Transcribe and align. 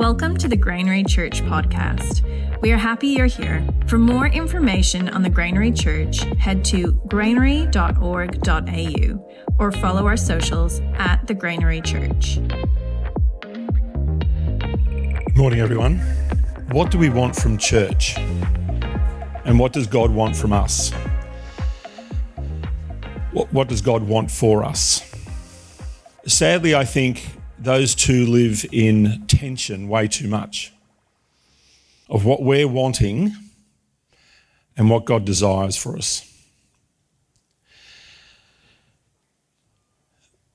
Welcome 0.00 0.36
to 0.38 0.48
the 0.48 0.56
Granary 0.56 1.04
Church 1.04 1.42
podcast. 1.42 2.22
We 2.62 2.72
are 2.72 2.78
happy 2.78 3.08
you're 3.08 3.26
here. 3.26 3.62
For 3.86 3.98
more 3.98 4.28
information 4.28 5.10
on 5.10 5.20
the 5.20 5.28
Granary 5.28 5.70
Church, 5.72 6.20
head 6.38 6.64
to 6.64 6.92
granary.org.au 7.06 7.76
or 9.58 9.72
follow 9.72 10.06
our 10.06 10.16
socials 10.16 10.80
at 10.94 11.26
the 11.26 11.34
Granary 11.34 11.82
Church. 11.82 12.38
Morning, 15.36 15.60
everyone. 15.60 15.98
What 16.70 16.90
do 16.90 16.96
we 16.96 17.10
want 17.10 17.36
from 17.36 17.58
church? 17.58 18.16
And 19.44 19.58
what 19.58 19.74
does 19.74 19.86
God 19.86 20.10
want 20.10 20.34
from 20.34 20.54
us? 20.54 20.92
What, 23.32 23.52
what 23.52 23.68
does 23.68 23.82
God 23.82 24.04
want 24.04 24.30
for 24.30 24.64
us? 24.64 25.02
Sadly, 26.26 26.74
I 26.74 26.86
think 26.86 27.36
those 27.58 27.94
two 27.94 28.24
live 28.24 28.64
in 28.72 29.26
way 29.88 30.08
too 30.08 30.28
much 30.28 30.72
of 32.08 32.24
what 32.24 32.42
we're 32.42 32.68
wanting 32.68 33.32
and 34.76 34.90
what 34.90 35.04
God 35.04 35.24
desires 35.24 35.76
for 35.76 35.96
us. 35.96 36.26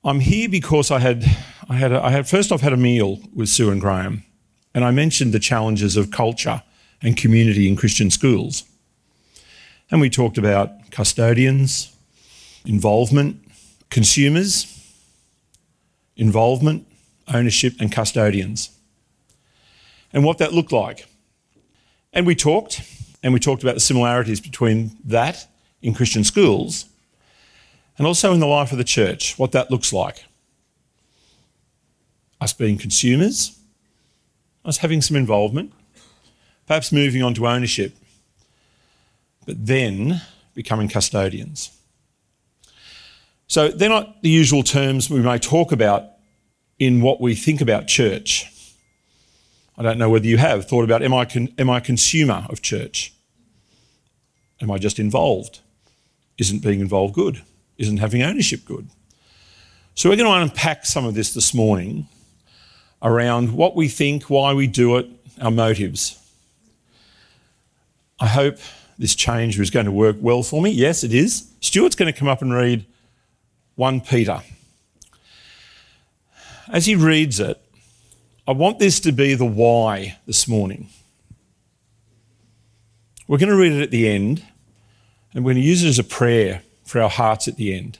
I'm 0.04 0.20
here 0.20 0.48
because 0.48 0.90
I 0.90 1.00
had, 1.00 1.24
I 1.68 1.74
had, 1.74 1.92
a, 1.92 2.04
I 2.04 2.10
had 2.10 2.28
first 2.28 2.52
off 2.52 2.60
had 2.60 2.72
a 2.72 2.76
meal 2.76 3.18
with 3.34 3.48
Sue 3.48 3.70
and 3.70 3.80
Graham, 3.80 4.24
and 4.72 4.84
I 4.84 4.92
mentioned 4.92 5.32
the 5.32 5.40
challenges 5.40 5.96
of 5.96 6.10
culture 6.10 6.62
and 7.02 7.16
community 7.16 7.68
in 7.68 7.74
Christian 7.74 8.10
schools. 8.10 8.62
And 9.90 10.00
we 10.00 10.10
talked 10.10 10.38
about 10.38 10.90
custodians, 10.90 11.96
involvement, 12.64 13.42
consumers, 13.90 14.72
involvement, 16.16 16.86
ownership, 17.32 17.74
and 17.80 17.90
custodians, 17.90 18.75
and 20.16 20.24
what 20.24 20.38
that 20.38 20.54
looked 20.54 20.72
like. 20.72 21.06
And 22.14 22.26
we 22.26 22.34
talked, 22.34 22.80
and 23.22 23.34
we 23.34 23.38
talked 23.38 23.62
about 23.62 23.74
the 23.74 23.80
similarities 23.80 24.40
between 24.40 24.96
that 25.04 25.46
in 25.82 25.92
Christian 25.92 26.24
schools 26.24 26.86
and 27.98 28.06
also 28.06 28.32
in 28.32 28.40
the 28.40 28.46
life 28.46 28.72
of 28.72 28.78
the 28.78 28.84
church, 28.84 29.38
what 29.38 29.52
that 29.52 29.70
looks 29.70 29.92
like. 29.92 30.24
Us 32.40 32.54
being 32.54 32.78
consumers, 32.78 33.58
us 34.64 34.78
having 34.78 35.02
some 35.02 35.18
involvement, 35.18 35.74
perhaps 36.66 36.92
moving 36.92 37.22
on 37.22 37.34
to 37.34 37.46
ownership, 37.46 37.94
but 39.44 39.66
then 39.66 40.22
becoming 40.54 40.88
custodians. 40.88 41.78
So 43.48 43.68
they're 43.68 43.90
not 43.90 44.22
the 44.22 44.30
usual 44.30 44.62
terms 44.62 45.10
we 45.10 45.20
may 45.20 45.38
talk 45.38 45.72
about 45.72 46.04
in 46.78 47.02
what 47.02 47.20
we 47.20 47.34
think 47.34 47.60
about 47.60 47.86
church. 47.86 48.50
I 49.78 49.82
don't 49.82 49.98
know 49.98 50.08
whether 50.08 50.26
you 50.26 50.38
have 50.38 50.68
thought 50.68 50.84
about 50.84 51.02
am 51.02 51.12
I, 51.12 51.24
con- 51.24 51.52
am 51.58 51.68
I 51.68 51.78
a 51.78 51.80
consumer 51.80 52.46
of 52.48 52.62
church? 52.62 53.12
Am 54.60 54.70
I 54.70 54.78
just 54.78 54.98
involved? 54.98 55.60
Isn't 56.38 56.62
being 56.62 56.80
involved 56.80 57.14
good? 57.14 57.42
Isn't 57.76 57.98
having 57.98 58.22
ownership 58.22 58.64
good? 58.64 58.88
So 59.94 60.08
we're 60.08 60.16
going 60.16 60.28
to 60.28 60.42
unpack 60.42 60.86
some 60.86 61.04
of 61.04 61.14
this 61.14 61.34
this 61.34 61.54
morning 61.54 62.08
around 63.02 63.52
what 63.52 63.76
we 63.76 63.88
think, 63.88 64.24
why 64.24 64.54
we 64.54 64.66
do 64.66 64.96
it, 64.96 65.06
our 65.40 65.50
motives. 65.50 66.18
I 68.18 68.26
hope 68.26 68.58
this 68.98 69.14
change 69.14 69.58
is 69.60 69.70
going 69.70 69.86
to 69.86 69.92
work 69.92 70.16
well 70.18 70.42
for 70.42 70.62
me. 70.62 70.70
Yes, 70.70 71.04
it 71.04 71.12
is. 71.12 71.50
Stuart's 71.60 71.96
going 71.96 72.12
to 72.12 72.18
come 72.18 72.28
up 72.28 72.40
and 72.40 72.52
read 72.52 72.86
1 73.74 74.00
Peter 74.00 74.42
as 76.68 76.86
he 76.86 76.94
reads 76.94 77.40
it, 77.40 77.60
I 78.48 78.52
want 78.52 78.78
this 78.78 79.00
to 79.00 79.12
be 79.12 79.34
the 79.34 79.44
why 79.44 80.18
this 80.26 80.46
morning. 80.46 80.88
We're 83.26 83.38
going 83.38 83.50
to 83.50 83.56
read 83.56 83.72
it 83.72 83.82
at 83.82 83.90
the 83.90 84.08
end, 84.08 84.44
and 85.34 85.44
we're 85.44 85.52
going 85.52 85.62
to 85.62 85.68
use 85.68 85.82
it 85.82 85.88
as 85.88 85.98
a 85.98 86.04
prayer 86.04 86.62
for 86.84 87.00
our 87.00 87.10
hearts 87.10 87.48
at 87.48 87.56
the 87.56 87.74
end. 87.74 87.98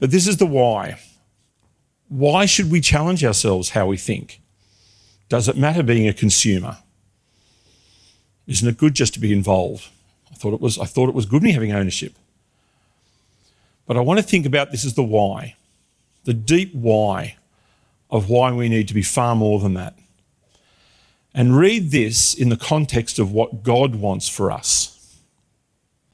But 0.00 0.10
this 0.10 0.26
is 0.26 0.38
the 0.38 0.46
why. 0.46 0.98
Why 2.08 2.44
should 2.44 2.72
we 2.72 2.80
challenge 2.80 3.24
ourselves 3.24 3.70
how 3.70 3.86
we 3.86 3.96
think? 3.96 4.40
Does 5.28 5.48
it 5.48 5.56
matter 5.56 5.84
being 5.84 6.08
a 6.08 6.12
consumer? 6.12 6.78
Isn't 8.48 8.68
it 8.68 8.78
good 8.78 8.94
just 8.94 9.14
to 9.14 9.20
be 9.20 9.32
involved? 9.32 9.88
I 10.32 10.34
thought 10.34 10.54
it 10.54 10.60
was, 10.60 10.76
I 10.78 10.86
thought 10.86 11.08
it 11.08 11.14
was 11.14 11.26
good 11.26 11.44
me 11.44 11.52
having 11.52 11.72
ownership. 11.72 12.14
But 13.86 13.96
I 13.96 14.00
want 14.00 14.18
to 14.18 14.24
think 14.24 14.44
about 14.44 14.72
this 14.72 14.84
as 14.84 14.94
the 14.94 15.04
why 15.04 15.56
the 16.24 16.34
deep 16.34 16.72
why 16.72 17.36
of 18.12 18.28
why 18.28 18.52
we 18.52 18.68
need 18.68 18.86
to 18.86 18.94
be 18.94 19.02
far 19.02 19.34
more 19.34 19.58
than 19.58 19.74
that. 19.74 19.98
And 21.34 21.56
read 21.56 21.90
this 21.90 22.34
in 22.34 22.50
the 22.50 22.58
context 22.58 23.18
of 23.18 23.32
what 23.32 23.62
God 23.62 23.96
wants 23.96 24.28
for 24.28 24.52
us. 24.52 24.90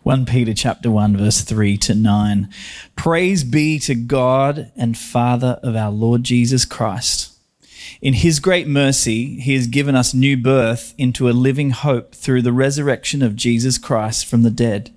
1 0.04 0.24
Peter 0.24 0.54
chapter 0.54 0.92
1 0.92 1.16
verse 1.16 1.40
3 1.40 1.76
to 1.76 1.94
9. 1.94 2.48
Praise 2.94 3.42
be 3.42 3.80
to 3.80 3.96
God 3.96 4.70
and 4.76 4.96
Father 4.96 5.58
of 5.64 5.74
our 5.74 5.90
Lord 5.90 6.22
Jesus 6.22 6.64
Christ. 6.64 7.34
In 8.00 8.14
his 8.14 8.38
great 8.38 8.68
mercy, 8.68 9.40
he 9.40 9.54
has 9.54 9.66
given 9.66 9.96
us 9.96 10.14
new 10.14 10.36
birth 10.36 10.94
into 10.98 11.28
a 11.28 11.32
living 11.32 11.70
hope 11.70 12.14
through 12.14 12.42
the 12.42 12.52
resurrection 12.52 13.22
of 13.22 13.34
Jesus 13.34 13.76
Christ 13.76 14.24
from 14.24 14.44
the 14.44 14.50
dead 14.50 14.94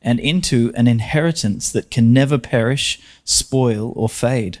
and 0.00 0.18
into 0.18 0.72
an 0.74 0.88
inheritance 0.88 1.70
that 1.72 1.90
can 1.90 2.12
never 2.12 2.38
perish, 2.38 3.00
spoil, 3.24 3.92
or 3.94 4.08
fade. 4.08 4.60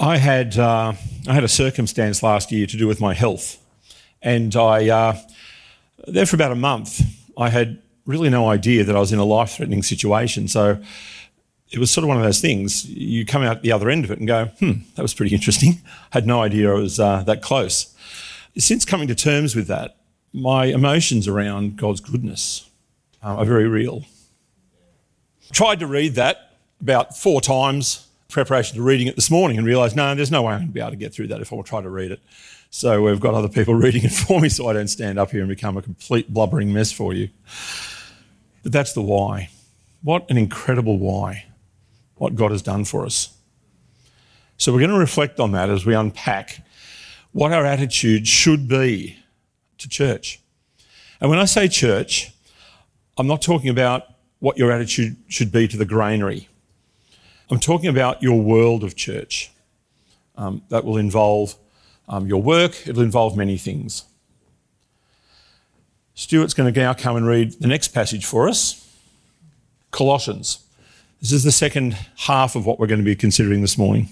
I 0.00 0.16
had, 0.16 0.56
uh, 0.56 0.92
I 1.26 1.34
had 1.34 1.42
a 1.42 1.48
circumstance 1.48 2.22
last 2.22 2.52
year 2.52 2.66
to 2.66 2.76
do 2.76 2.86
with 2.86 3.00
my 3.00 3.14
health. 3.14 3.58
And 4.22 4.54
I, 4.54 4.88
uh, 4.88 5.16
there 6.06 6.24
for 6.24 6.36
about 6.36 6.52
a 6.52 6.56
month, 6.56 7.02
I 7.36 7.50
had 7.50 7.82
really 8.06 8.30
no 8.30 8.48
idea 8.48 8.84
that 8.84 8.94
I 8.94 9.00
was 9.00 9.12
in 9.12 9.18
a 9.18 9.24
life 9.24 9.56
threatening 9.56 9.82
situation. 9.82 10.46
So 10.46 10.80
it 11.70 11.78
was 11.78 11.90
sort 11.90 12.04
of 12.04 12.08
one 12.08 12.16
of 12.16 12.22
those 12.22 12.40
things. 12.40 12.88
You 12.88 13.26
come 13.26 13.42
out 13.42 13.62
the 13.62 13.72
other 13.72 13.90
end 13.90 14.04
of 14.04 14.12
it 14.12 14.18
and 14.18 14.28
go, 14.28 14.46
hmm, 14.60 14.72
that 14.94 15.02
was 15.02 15.14
pretty 15.14 15.34
interesting. 15.36 15.80
I 16.12 16.18
had 16.18 16.26
no 16.26 16.42
idea 16.42 16.70
I 16.70 16.78
was 16.78 17.00
uh, 17.00 17.24
that 17.24 17.42
close. 17.42 17.94
Since 18.56 18.84
coming 18.84 19.08
to 19.08 19.14
terms 19.14 19.56
with 19.56 19.66
that, 19.66 19.96
my 20.32 20.66
emotions 20.66 21.26
around 21.26 21.76
God's 21.76 22.00
goodness 22.00 22.68
uh, 23.22 23.36
are 23.36 23.44
very 23.44 23.66
real. 23.66 24.04
Tried 25.50 25.80
to 25.80 25.86
read 25.86 26.14
that 26.14 26.52
about 26.80 27.16
four 27.16 27.40
times, 27.40 28.07
preparation 28.30 28.76
to 28.76 28.82
reading 28.82 29.06
it 29.06 29.16
this 29.16 29.30
morning, 29.30 29.56
and 29.56 29.66
realised, 29.66 29.96
no, 29.96 30.14
there's 30.14 30.30
no 30.30 30.42
way 30.42 30.52
I'm 30.52 30.58
going 30.58 30.68
to 30.68 30.74
be 30.74 30.80
able 30.80 30.90
to 30.90 30.96
get 30.96 31.14
through 31.14 31.28
that 31.28 31.40
if 31.40 31.50
I 31.50 31.58
try 31.62 31.80
to 31.80 31.88
read 31.88 32.12
it. 32.12 32.20
So 32.68 33.00
we've 33.00 33.18
got 33.18 33.32
other 33.32 33.48
people 33.48 33.74
reading 33.86 34.04
it 34.04 34.12
for 34.12 34.38
me 34.38 34.50
so 34.50 34.68
I 34.68 34.74
don't 34.74 34.88
stand 34.88 35.18
up 35.18 35.30
here 35.30 35.40
and 35.40 35.48
become 35.48 35.78
a 35.78 35.82
complete 35.82 36.30
blubbering 36.30 36.70
mess 36.70 36.92
for 36.92 37.14
you. 37.14 37.30
But 38.62 38.72
that's 38.72 38.92
the 38.92 39.00
why. 39.00 39.48
What 40.02 40.30
an 40.30 40.36
incredible 40.36 40.98
why. 40.98 41.46
What 42.16 42.34
God 42.34 42.50
has 42.50 42.60
done 42.60 42.84
for 42.84 43.06
us. 43.06 43.34
So 44.58 44.74
we're 44.74 44.80
going 44.80 44.90
to 44.90 44.98
reflect 44.98 45.40
on 45.40 45.52
that 45.52 45.70
as 45.70 45.86
we 45.86 45.94
unpack 45.94 46.62
what 47.32 47.54
our 47.54 47.64
attitude 47.64 48.28
should 48.28 48.68
be 48.68 49.16
to 49.78 49.88
church. 49.88 50.38
And 51.18 51.30
when 51.30 51.38
I 51.38 51.46
say 51.46 51.66
church, 51.66 52.30
I'm 53.16 53.26
not 53.26 53.40
talking 53.40 53.70
about 53.70 54.04
what 54.40 54.58
your 54.58 54.70
attitude 54.70 55.16
should 55.28 55.50
be 55.50 55.66
to 55.66 55.78
the 55.78 55.86
granary. 55.86 56.48
I'm 57.50 57.60
talking 57.60 57.88
about 57.88 58.22
your 58.22 58.40
world 58.40 58.84
of 58.84 58.94
church. 58.96 59.50
Um, 60.36 60.62
that 60.68 60.84
will 60.84 60.98
involve 60.98 61.56
um, 62.08 62.26
your 62.26 62.40
work, 62.40 62.86
it'll 62.86 63.02
involve 63.02 63.36
many 63.36 63.58
things. 63.58 64.04
Stuart's 66.14 66.54
going 66.54 66.72
to 66.72 66.80
now 66.80 66.94
come 66.94 67.16
and 67.16 67.26
read 67.26 67.52
the 67.60 67.68
next 67.68 67.88
passage 67.88 68.24
for 68.24 68.48
us 68.48 68.84
Colossians. 69.90 70.64
This 71.20 71.32
is 71.32 71.42
the 71.42 71.52
second 71.52 71.96
half 72.16 72.54
of 72.54 72.66
what 72.66 72.78
we're 72.78 72.86
going 72.86 73.00
to 73.00 73.04
be 73.04 73.16
considering 73.16 73.60
this 73.60 73.76
morning. 73.76 74.08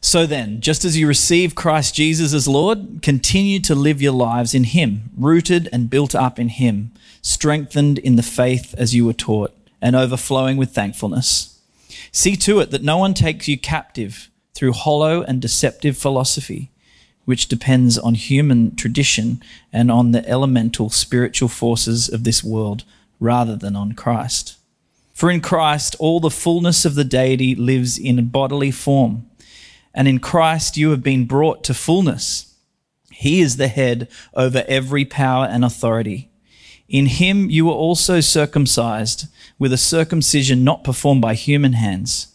So 0.00 0.26
then, 0.26 0.60
just 0.60 0.84
as 0.84 0.96
you 0.96 1.08
receive 1.08 1.54
Christ 1.54 1.94
Jesus 1.94 2.32
as 2.32 2.46
Lord, 2.46 3.00
continue 3.02 3.58
to 3.60 3.74
live 3.74 4.00
your 4.00 4.12
lives 4.12 4.54
in 4.54 4.64
Him, 4.64 5.10
rooted 5.16 5.68
and 5.72 5.90
built 5.90 6.14
up 6.14 6.38
in 6.38 6.50
Him, 6.50 6.92
strengthened 7.22 7.98
in 7.98 8.16
the 8.16 8.22
faith 8.22 8.74
as 8.78 8.94
you 8.94 9.04
were 9.04 9.12
taught, 9.12 9.56
and 9.82 9.96
overflowing 9.96 10.56
with 10.56 10.70
thankfulness. 10.70 11.57
See 12.12 12.36
to 12.36 12.60
it 12.60 12.70
that 12.70 12.82
no 12.82 12.98
one 12.98 13.14
takes 13.14 13.48
you 13.48 13.58
captive 13.58 14.30
through 14.54 14.72
hollow 14.72 15.22
and 15.22 15.40
deceptive 15.40 15.96
philosophy, 15.96 16.70
which 17.24 17.48
depends 17.48 17.98
on 17.98 18.14
human 18.14 18.74
tradition 18.76 19.42
and 19.72 19.90
on 19.90 20.12
the 20.12 20.28
elemental 20.28 20.90
spiritual 20.90 21.48
forces 21.48 22.08
of 22.08 22.24
this 22.24 22.42
world 22.42 22.84
rather 23.20 23.56
than 23.56 23.76
on 23.76 23.92
Christ. 23.92 24.56
For 25.12 25.30
in 25.30 25.40
Christ, 25.40 25.96
all 25.98 26.20
the 26.20 26.30
fullness 26.30 26.84
of 26.84 26.94
the 26.94 27.04
deity 27.04 27.54
lives 27.54 27.98
in 27.98 28.28
bodily 28.28 28.70
form 28.70 29.28
and 29.98 30.06
in 30.06 30.20
Christ 30.20 30.76
you 30.76 30.90
have 30.90 31.02
been 31.02 31.24
brought 31.24 31.64
to 31.64 31.74
fullness. 31.74 32.54
He 33.10 33.40
is 33.40 33.56
the 33.56 33.66
head 33.66 34.08
over 34.32 34.64
every 34.68 35.04
power 35.04 35.44
and 35.44 35.64
authority. 35.64 36.30
In 36.88 37.06
him 37.06 37.50
you 37.50 37.66
were 37.66 37.72
also 37.72 38.20
circumcised 38.20 39.26
with 39.58 39.72
a 39.72 39.78
circumcision 39.78 40.64
not 40.64 40.84
performed 40.84 41.20
by 41.20 41.34
human 41.34 41.72
hands. 41.72 42.34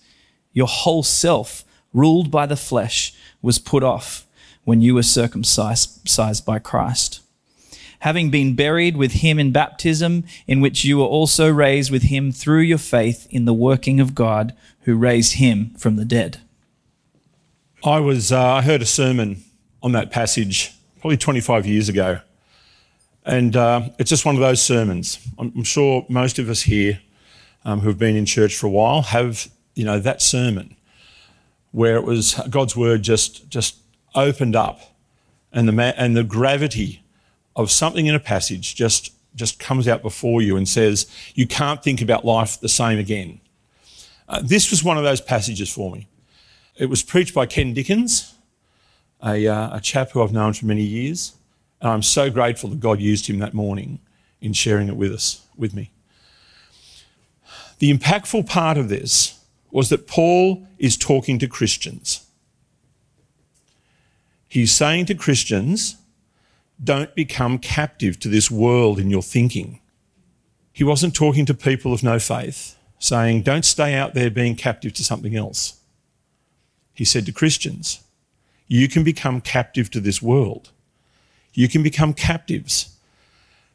Your 0.52 0.68
whole 0.68 1.04
self, 1.04 1.64
ruled 1.94 2.30
by 2.30 2.46
the 2.46 2.56
flesh, 2.56 3.14
was 3.42 3.60
put 3.60 3.84
off 3.84 4.26
when 4.64 4.82
you 4.82 4.96
were 4.96 5.04
circumcised 5.04 6.46
by 6.46 6.60
Christ. 6.60 7.22
Having 8.00 8.32
been 8.32 8.56
buried 8.56 8.98
with 8.98 9.14
him 9.14 9.40
in 9.40 9.52
baptism, 9.52 10.26
in 10.46 10.60
which 10.60 10.84
you 10.84 10.98
were 10.98 11.06
also 11.06 11.50
raised 11.50 11.90
with 11.90 12.04
him 12.04 12.32
through 12.32 12.62
your 12.62 12.78
faith 12.78 13.28
in 13.30 13.46
the 13.46 13.54
working 13.54 14.00
of 14.00 14.14
God 14.14 14.54
who 14.82 14.96
raised 14.96 15.36
him 15.36 15.74
from 15.78 15.96
the 15.96 16.06
dead. 16.06 16.42
I 17.84 18.00
was 18.00 18.32
uh, 18.32 18.42
I 18.42 18.62
heard 18.62 18.82
a 18.82 18.86
sermon 18.86 19.44
on 19.82 19.94
that 19.94 20.12
passage 20.12 20.74
probably 21.02 21.18
25 21.18 21.66
years 21.66 21.90
ago, 21.90 22.20
and 23.26 23.56
uh, 23.56 23.90
it's 24.00 24.10
just 24.10 24.26
one 24.26 24.36
of 24.36 24.42
those 24.42 24.62
sermons. 24.62 25.20
I'm, 25.38 25.52
I'm 25.56 25.64
sure 25.64 26.06
most 26.10 26.40
of 26.40 26.50
us 26.50 26.62
here 26.62 27.00
um, 27.66 27.82
who 27.82 27.88
have 27.88 27.98
been 27.98 28.16
in 28.16 28.26
church 28.26 28.56
for 28.56 28.68
a 28.68 28.70
while 28.70 29.02
have 29.02 29.50
you 29.76 29.86
know 29.86 30.00
that 30.00 30.22
sermon 30.22 30.76
where 31.72 31.96
it 31.96 32.04
was 32.04 32.40
God's 32.50 32.76
word 32.76 33.02
just 33.02 33.50
just 33.50 33.78
opened 34.16 34.56
up, 34.56 34.80
and 35.52 35.68
the 35.68 35.72
ma- 35.72 35.94
and 35.98 36.16
the 36.16 36.24
gravity 36.24 37.04
of 37.56 37.70
something 37.70 38.06
in 38.06 38.16
a 38.16 38.20
passage 38.20 38.76
just 38.76 39.12
just 39.36 39.60
comes 39.60 39.88
out 39.88 40.02
before 40.02 40.42
you 40.42 40.56
and 40.56 40.70
says 40.70 41.08
you 41.34 41.48
can't 41.48 41.84
think 41.84 42.02
about 42.02 42.24
life 42.24 42.60
the 42.60 42.70
same 42.70 43.00
again. 43.00 43.42
Uh, 44.30 44.42
this 44.44 44.72
was 44.72 44.84
one 44.84 44.98
of 44.98 45.04
those 45.04 45.20
passages 45.20 45.72
for 45.72 45.92
me. 45.92 46.08
It 46.76 46.86
was 46.86 47.04
preached 47.04 47.34
by 47.34 47.46
Ken 47.46 47.74
Dickens, 47.74 48.34
a, 49.24 49.48
uh, 49.48 49.78
a 49.78 49.82
chap 49.82 50.12
who 50.12 50.24
I've 50.24 50.32
known 50.32 50.54
for 50.54 50.66
many 50.66 50.84
years. 50.84 51.34
And 51.82 51.92
I'm 51.92 52.04
so 52.04 52.30
grateful 52.30 52.70
that 52.70 52.80
God 52.80 53.00
used 53.00 53.28
him 53.28 53.40
that 53.40 53.54
morning 53.54 54.00
in 54.42 54.54
sharing 54.54 54.88
it 54.88 54.96
with 54.96 55.12
us, 55.12 55.46
with 55.58 55.74
me. 55.74 55.92
The 57.84 57.94
impactful 57.94 58.48
part 58.48 58.78
of 58.78 58.88
this 58.88 59.42
was 59.70 59.90
that 59.90 60.08
Paul 60.08 60.66
is 60.80 60.96
talking 60.96 61.38
to 61.40 61.50
Christians. 61.50 62.26
He's 64.48 64.74
saying 64.74 65.08
to 65.08 65.16
Christians, 65.16 65.98
don't 66.82 67.14
become 67.14 67.60
captive 67.60 68.18
to 68.22 68.30
this 68.30 68.50
world 68.50 69.00
in 69.00 69.10
your 69.10 69.22
thinking. 69.22 69.82
He 70.72 70.86
wasn't 70.86 71.14
talking 71.14 71.46
to 71.46 71.54
people 71.54 71.92
of 71.92 72.04
no 72.04 72.20
faith, 72.20 72.78
saying, 73.00 73.42
don't 73.42 73.66
stay 73.66 73.96
out 73.96 74.14
there 74.14 74.32
being 74.32 74.56
captive 74.56 74.94
to 74.94 75.04
something 75.04 75.36
else. 75.36 75.78
He 76.94 77.04
said 77.04 77.26
to 77.26 77.34
Christians, 77.34 78.00
You 78.66 78.88
can 78.88 79.04
become 79.04 79.42
captive 79.42 79.92
to 79.92 80.00
this 80.00 80.22
world. 80.22 80.72
You 81.54 81.68
can 81.68 81.84
become 81.84 82.14
captives. 82.14 82.96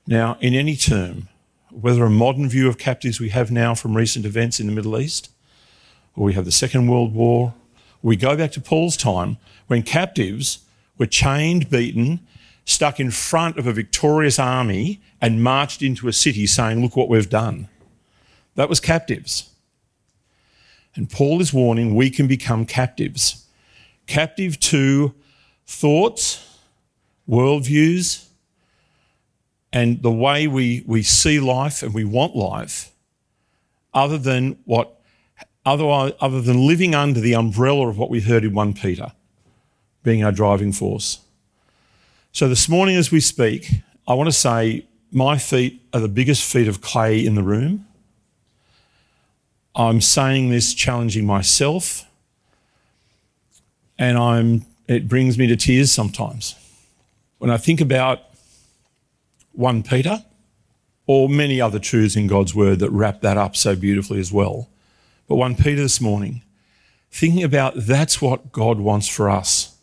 Now, 0.06 0.38
in 0.40 0.54
any 0.54 0.76
term, 0.76 1.28
whether 1.70 2.04
a 2.04 2.10
modern 2.10 2.48
view 2.48 2.68
of 2.68 2.78
captives 2.78 3.20
we 3.20 3.28
have 3.30 3.50
now 3.50 3.74
from 3.74 3.96
recent 3.96 4.24
events 4.24 4.60
in 4.60 4.66
the 4.66 4.72
Middle 4.72 4.98
East, 4.98 5.30
or 6.16 6.24
we 6.24 6.34
have 6.34 6.44
the 6.44 6.52
Second 6.52 6.88
World 6.88 7.14
War, 7.14 7.54
we 8.02 8.16
go 8.16 8.36
back 8.36 8.52
to 8.52 8.60
Paul's 8.60 8.96
time 8.96 9.38
when 9.66 9.82
captives 9.82 10.60
were 10.96 11.06
chained, 11.06 11.68
beaten, 11.70 12.20
stuck 12.64 13.00
in 13.00 13.10
front 13.10 13.58
of 13.58 13.66
a 13.66 13.72
victorious 13.72 14.38
army, 14.38 15.00
and 15.20 15.42
marched 15.42 15.82
into 15.82 16.08
a 16.08 16.12
city 16.12 16.46
saying, 16.46 16.80
Look 16.80 16.96
what 16.96 17.08
we've 17.08 17.30
done. 17.30 17.68
That 18.54 18.68
was 18.68 18.80
captives. 18.80 19.50
And 20.94 21.08
Paul 21.08 21.40
is 21.40 21.52
warning 21.52 21.94
we 21.94 22.10
can 22.10 22.26
become 22.26 22.66
captives. 22.66 23.46
Captive 24.06 24.58
to 24.60 25.14
thoughts, 25.66 26.58
worldviews, 27.28 28.27
and 29.72 30.02
the 30.02 30.10
way 30.10 30.46
we, 30.46 30.82
we 30.86 31.02
see 31.02 31.40
life 31.40 31.82
and 31.82 31.92
we 31.92 32.04
want 32.04 32.34
life, 32.34 32.90
other 33.92 34.18
than 34.18 34.58
what 34.64 35.00
otherwise, 35.66 36.12
other 36.20 36.40
than 36.40 36.66
living 36.66 36.94
under 36.94 37.20
the 37.20 37.34
umbrella 37.34 37.88
of 37.88 37.98
what 37.98 38.10
we 38.10 38.20
heard 38.20 38.44
in 38.44 38.54
1 38.54 38.74
Peter, 38.74 39.12
being 40.02 40.24
our 40.24 40.32
driving 40.32 40.72
force. 40.72 41.20
So 42.32 42.48
this 42.48 42.68
morning 42.68 42.96
as 42.96 43.10
we 43.10 43.20
speak, 43.20 43.70
I 44.06 44.14
want 44.14 44.28
to 44.28 44.32
say 44.32 44.86
my 45.10 45.38
feet 45.38 45.82
are 45.92 46.00
the 46.00 46.08
biggest 46.08 46.50
feet 46.50 46.68
of 46.68 46.80
clay 46.80 47.24
in 47.24 47.34
the 47.34 47.42
room. 47.42 47.86
I'm 49.74 50.00
saying 50.00 50.50
this 50.50 50.74
challenging 50.74 51.26
myself, 51.26 52.04
and 53.98 54.18
I'm, 54.18 54.64
it 54.86 55.08
brings 55.08 55.38
me 55.38 55.46
to 55.48 55.56
tears 55.56 55.92
sometimes. 55.92 56.54
When 57.38 57.50
I 57.50 57.58
think 57.58 57.80
about 57.80 58.27
1 59.58 59.82
Peter, 59.82 60.24
or 61.06 61.28
many 61.28 61.60
other 61.60 61.78
truths 61.78 62.16
in 62.16 62.26
God's 62.26 62.54
word 62.54 62.78
that 62.78 62.90
wrap 62.90 63.20
that 63.22 63.36
up 63.36 63.56
so 63.56 63.74
beautifully 63.74 64.20
as 64.20 64.32
well. 64.32 64.68
But 65.26 65.36
1 65.36 65.56
Peter 65.56 65.82
this 65.82 66.00
morning, 66.00 66.42
thinking 67.10 67.42
about 67.42 67.74
that's 67.76 68.22
what 68.22 68.52
God 68.52 68.78
wants 68.78 69.08
for 69.08 69.28
us. 69.28 69.76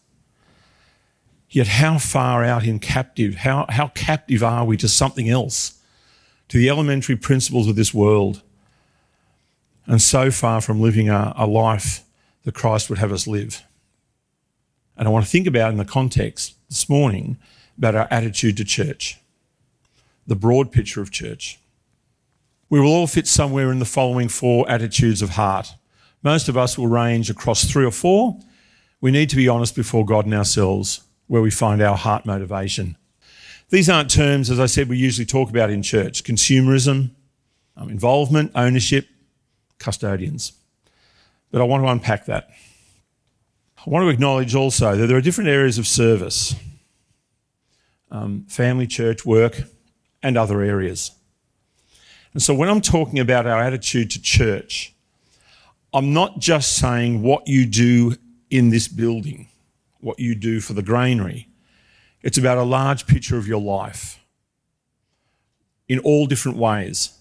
Yet, 1.49 1.67
how 1.67 1.99
far 1.99 2.43
out 2.43 2.65
in 2.65 2.79
captive, 2.79 3.35
how, 3.35 3.65
how 3.69 3.89
captive 3.89 4.43
are 4.43 4.65
we 4.65 4.77
to 4.77 4.87
something 4.87 5.29
else, 5.29 5.79
to 6.49 6.57
the 6.57 6.69
elementary 6.69 7.15
principles 7.15 7.67
of 7.67 7.75
this 7.75 7.93
world? 7.93 8.41
and 9.87 10.01
so 10.01 10.31
far 10.31 10.61
from 10.61 10.81
living 10.81 11.09
a, 11.09 11.33
a 11.37 11.45
life 11.45 12.03
that 12.43 12.53
Christ 12.53 12.89
would 12.89 12.99
have 12.99 13.11
us 13.11 13.27
live. 13.27 13.63
And 14.97 15.07
I 15.07 15.11
want 15.11 15.25
to 15.25 15.31
think 15.31 15.47
about 15.47 15.71
in 15.71 15.77
the 15.77 15.85
context 15.85 16.55
this 16.69 16.89
morning 16.89 17.37
about 17.77 17.95
our 17.95 18.07
attitude 18.09 18.57
to 18.57 18.63
church, 18.63 19.19
the 20.27 20.35
broad 20.35 20.71
picture 20.71 21.01
of 21.01 21.11
church. 21.11 21.59
We 22.69 22.79
will 22.79 22.91
all 22.91 23.07
fit 23.07 23.27
somewhere 23.27 23.71
in 23.71 23.79
the 23.79 23.85
following 23.85 24.27
four 24.27 24.69
attitudes 24.69 25.21
of 25.21 25.31
heart. 25.31 25.73
Most 26.23 26.49
of 26.49 26.57
us 26.57 26.77
will 26.77 26.87
range 26.87 27.29
across 27.29 27.65
three 27.65 27.85
or 27.85 27.91
four. 27.91 28.39
We 29.01 29.11
need 29.11 29.29
to 29.29 29.35
be 29.35 29.47
honest 29.47 29.75
before 29.75 30.05
God 30.05 30.25
and 30.25 30.33
ourselves 30.33 31.01
where 31.27 31.41
we 31.41 31.51
find 31.51 31.81
our 31.81 31.95
heart 31.95 32.25
motivation. 32.25 32.97
These 33.69 33.89
aren't 33.89 34.09
terms, 34.09 34.49
as 34.49 34.59
I 34.59 34.65
said, 34.67 34.89
we 34.89 34.97
usually 34.97 35.25
talk 35.25 35.49
about 35.49 35.69
in 35.69 35.81
church 35.81 36.23
consumerism, 36.23 37.11
um, 37.77 37.89
involvement, 37.89 38.51
ownership, 38.55 39.07
custodians. 39.79 40.53
But 41.51 41.61
I 41.61 41.65
want 41.65 41.83
to 41.83 41.89
unpack 41.89 42.25
that. 42.25 42.49
I 43.77 43.89
want 43.89 44.03
to 44.03 44.09
acknowledge 44.09 44.55
also 44.55 44.95
that 44.95 45.07
there 45.07 45.17
are 45.17 45.21
different 45.21 45.49
areas 45.49 45.77
of 45.77 45.87
service 45.87 46.55
um, 48.11 48.45
family, 48.47 48.87
church, 48.87 49.25
work, 49.25 49.63
and 50.23 50.37
other 50.37 50.61
areas. 50.61 51.11
And 52.33 52.41
so 52.41 52.53
when 52.53 52.67
I'm 52.67 52.81
talking 52.81 53.19
about 53.19 53.47
our 53.47 53.61
attitude 53.61 54.11
to 54.11 54.21
church, 54.21 54.93
I'm 55.93 56.13
not 56.13 56.39
just 56.39 56.77
saying 56.77 57.21
what 57.21 57.47
you 57.47 57.65
do 57.65 58.15
in 58.49 58.69
this 58.69 58.87
building, 58.87 59.47
what 60.01 60.19
you 60.19 60.35
do 60.35 60.59
for 60.59 60.73
the 60.73 60.81
granary. 60.81 61.47
It's 62.21 62.37
about 62.37 62.57
a 62.57 62.63
large 62.63 63.07
picture 63.07 63.37
of 63.37 63.47
your 63.47 63.61
life 63.61 64.19
in 65.87 65.99
all 65.99 66.25
different 66.25 66.57
ways. 66.57 67.11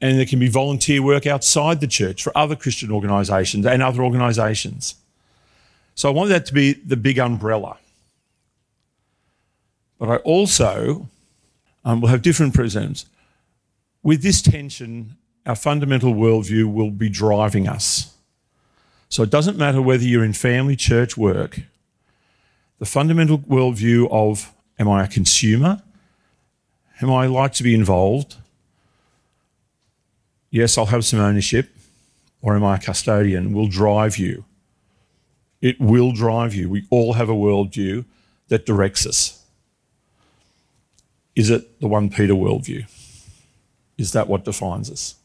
And 0.00 0.18
there 0.18 0.26
can 0.26 0.40
be 0.40 0.48
volunteer 0.48 1.00
work 1.00 1.26
outside 1.26 1.80
the 1.80 1.86
church 1.86 2.22
for 2.22 2.36
other 2.36 2.56
Christian 2.56 2.90
organisations 2.90 3.64
and 3.64 3.82
other 3.82 4.02
organisations. 4.02 4.96
So 5.94 6.08
I 6.08 6.12
want 6.12 6.30
that 6.30 6.46
to 6.46 6.54
be 6.54 6.72
the 6.72 6.96
big 6.96 7.18
umbrella. 7.18 7.78
But 10.02 10.10
I 10.10 10.16
also 10.24 11.08
um, 11.84 12.00
will 12.00 12.08
have 12.08 12.22
different 12.22 12.54
prisms. 12.54 13.06
With 14.02 14.20
this 14.20 14.42
tension, 14.42 15.16
our 15.46 15.54
fundamental 15.54 16.12
worldview 16.12 16.72
will 16.74 16.90
be 16.90 17.08
driving 17.08 17.68
us. 17.68 18.12
So 19.08 19.22
it 19.22 19.30
doesn't 19.30 19.56
matter 19.56 19.80
whether 19.80 20.02
you're 20.02 20.24
in 20.24 20.32
family, 20.32 20.74
church, 20.74 21.16
work, 21.16 21.60
the 22.80 22.84
fundamental 22.84 23.38
worldview 23.38 24.08
of 24.10 24.52
Am 24.76 24.88
I 24.88 25.04
a 25.04 25.06
consumer? 25.06 25.80
Am 27.00 27.08
I 27.08 27.26
like 27.26 27.52
to 27.52 27.62
be 27.62 27.72
involved? 27.72 28.34
Yes, 30.50 30.76
I'll 30.76 30.86
have 30.86 31.04
some 31.04 31.20
ownership. 31.20 31.70
Or 32.40 32.56
am 32.56 32.64
I 32.64 32.74
a 32.74 32.80
custodian? 32.80 33.52
Will 33.52 33.68
drive 33.68 34.18
you. 34.18 34.46
It 35.60 35.80
will 35.80 36.10
drive 36.10 36.56
you. 36.56 36.68
We 36.68 36.88
all 36.90 37.12
have 37.12 37.28
a 37.28 37.34
worldview 37.34 38.04
that 38.48 38.66
directs 38.66 39.06
us. 39.06 39.41
Is 41.34 41.50
it 41.50 41.80
the 41.80 41.86
1 41.86 42.10
Peter 42.10 42.34
worldview? 42.34 42.84
Is 43.98 44.12
that 44.12 44.28
what 44.28 44.44
defines 44.44 44.90
us? 44.90 45.16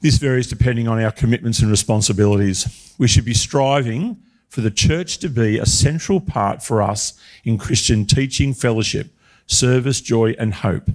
This 0.00 0.18
varies 0.18 0.46
depending 0.46 0.86
on 0.86 1.02
our 1.02 1.10
commitments 1.10 1.60
and 1.60 1.70
responsibilities. 1.70 2.94
We 2.98 3.08
should 3.08 3.24
be 3.24 3.34
striving 3.34 4.22
for 4.48 4.60
the 4.60 4.70
church 4.70 5.18
to 5.18 5.28
be 5.28 5.58
a 5.58 5.66
central 5.66 6.20
part 6.20 6.62
for 6.62 6.80
us 6.80 7.18
in 7.44 7.58
Christian 7.58 8.06
teaching, 8.06 8.54
fellowship, 8.54 9.08
service, 9.46 10.00
joy, 10.00 10.34
and 10.38 10.54
hope. 10.54 10.90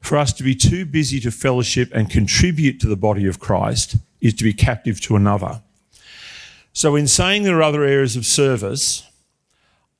For 0.00 0.16
us 0.16 0.32
to 0.34 0.42
be 0.42 0.54
too 0.54 0.84
busy 0.84 1.20
to 1.20 1.30
fellowship 1.30 1.90
and 1.94 2.10
contribute 2.10 2.80
to 2.80 2.88
the 2.88 2.96
body 2.96 3.26
of 3.26 3.38
Christ 3.38 3.96
is 4.20 4.34
to 4.34 4.44
be 4.44 4.52
captive 4.52 5.00
to 5.02 5.16
another. 5.16 5.62
So, 6.72 6.96
in 6.96 7.06
saying 7.06 7.42
there 7.42 7.58
are 7.58 7.62
other 7.62 7.84
areas 7.84 8.16
of 8.16 8.24
service, 8.24 9.06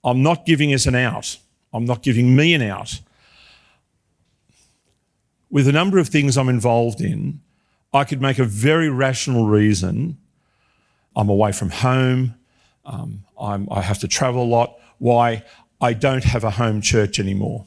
I'm 0.02 0.22
not 0.22 0.46
giving 0.46 0.72
us 0.72 0.86
an 0.86 0.94
out. 0.94 1.36
I'm 1.72 1.84
not 1.84 2.02
giving 2.02 2.36
me 2.36 2.54
an 2.54 2.62
out. 2.62 3.00
With 5.50 5.68
a 5.68 5.72
number 5.72 5.98
of 5.98 6.08
things 6.08 6.36
I'm 6.36 6.48
involved 6.48 7.00
in, 7.00 7.40
I 7.92 8.04
could 8.04 8.22
make 8.22 8.38
a 8.38 8.44
very 8.44 8.88
rational 8.88 9.46
reason. 9.46 10.18
I'm 11.14 11.28
away 11.28 11.52
from 11.52 11.70
home. 11.70 12.34
Um, 12.84 13.24
i 13.38 13.80
have 13.80 13.98
to 14.00 14.08
travel 14.08 14.42
a 14.42 14.44
lot. 14.44 14.78
Why 14.98 15.44
I 15.80 15.92
don't 15.94 16.24
have 16.24 16.44
a 16.44 16.50
home 16.50 16.80
church 16.80 17.18
anymore. 17.18 17.66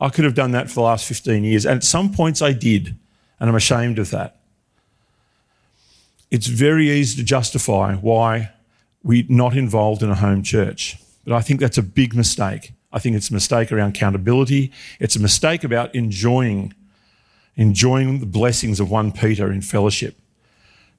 I 0.00 0.08
could 0.08 0.24
have 0.24 0.34
done 0.34 0.52
that 0.52 0.68
for 0.68 0.74
the 0.74 0.82
last 0.82 1.06
15 1.06 1.44
years, 1.44 1.66
and 1.66 1.76
at 1.76 1.84
some 1.84 2.12
points 2.12 2.42
I 2.42 2.52
did, 2.52 2.96
and 3.40 3.48
I'm 3.48 3.56
ashamed 3.56 3.98
of 3.98 4.10
that. 4.10 4.40
It's 6.30 6.46
very 6.46 6.90
easy 6.90 7.16
to 7.16 7.24
justify 7.24 7.94
why 7.94 8.50
we're 9.02 9.24
not 9.28 9.56
involved 9.56 10.02
in 10.02 10.10
a 10.10 10.14
home 10.14 10.42
church, 10.42 10.96
but 11.24 11.34
I 11.34 11.40
think 11.40 11.60
that's 11.60 11.78
a 11.78 11.82
big 11.82 12.14
mistake. 12.14 12.73
I 12.94 13.00
think 13.00 13.16
it's 13.16 13.28
a 13.28 13.34
mistake 13.34 13.72
around 13.72 13.96
accountability. 13.96 14.70
It's 15.00 15.16
a 15.16 15.20
mistake 15.20 15.64
about 15.64 15.92
enjoying, 15.96 16.72
enjoying 17.56 18.20
the 18.20 18.26
blessings 18.26 18.78
of 18.78 18.88
1 18.88 19.10
Peter 19.12 19.52
in 19.52 19.62
fellowship. 19.62 20.16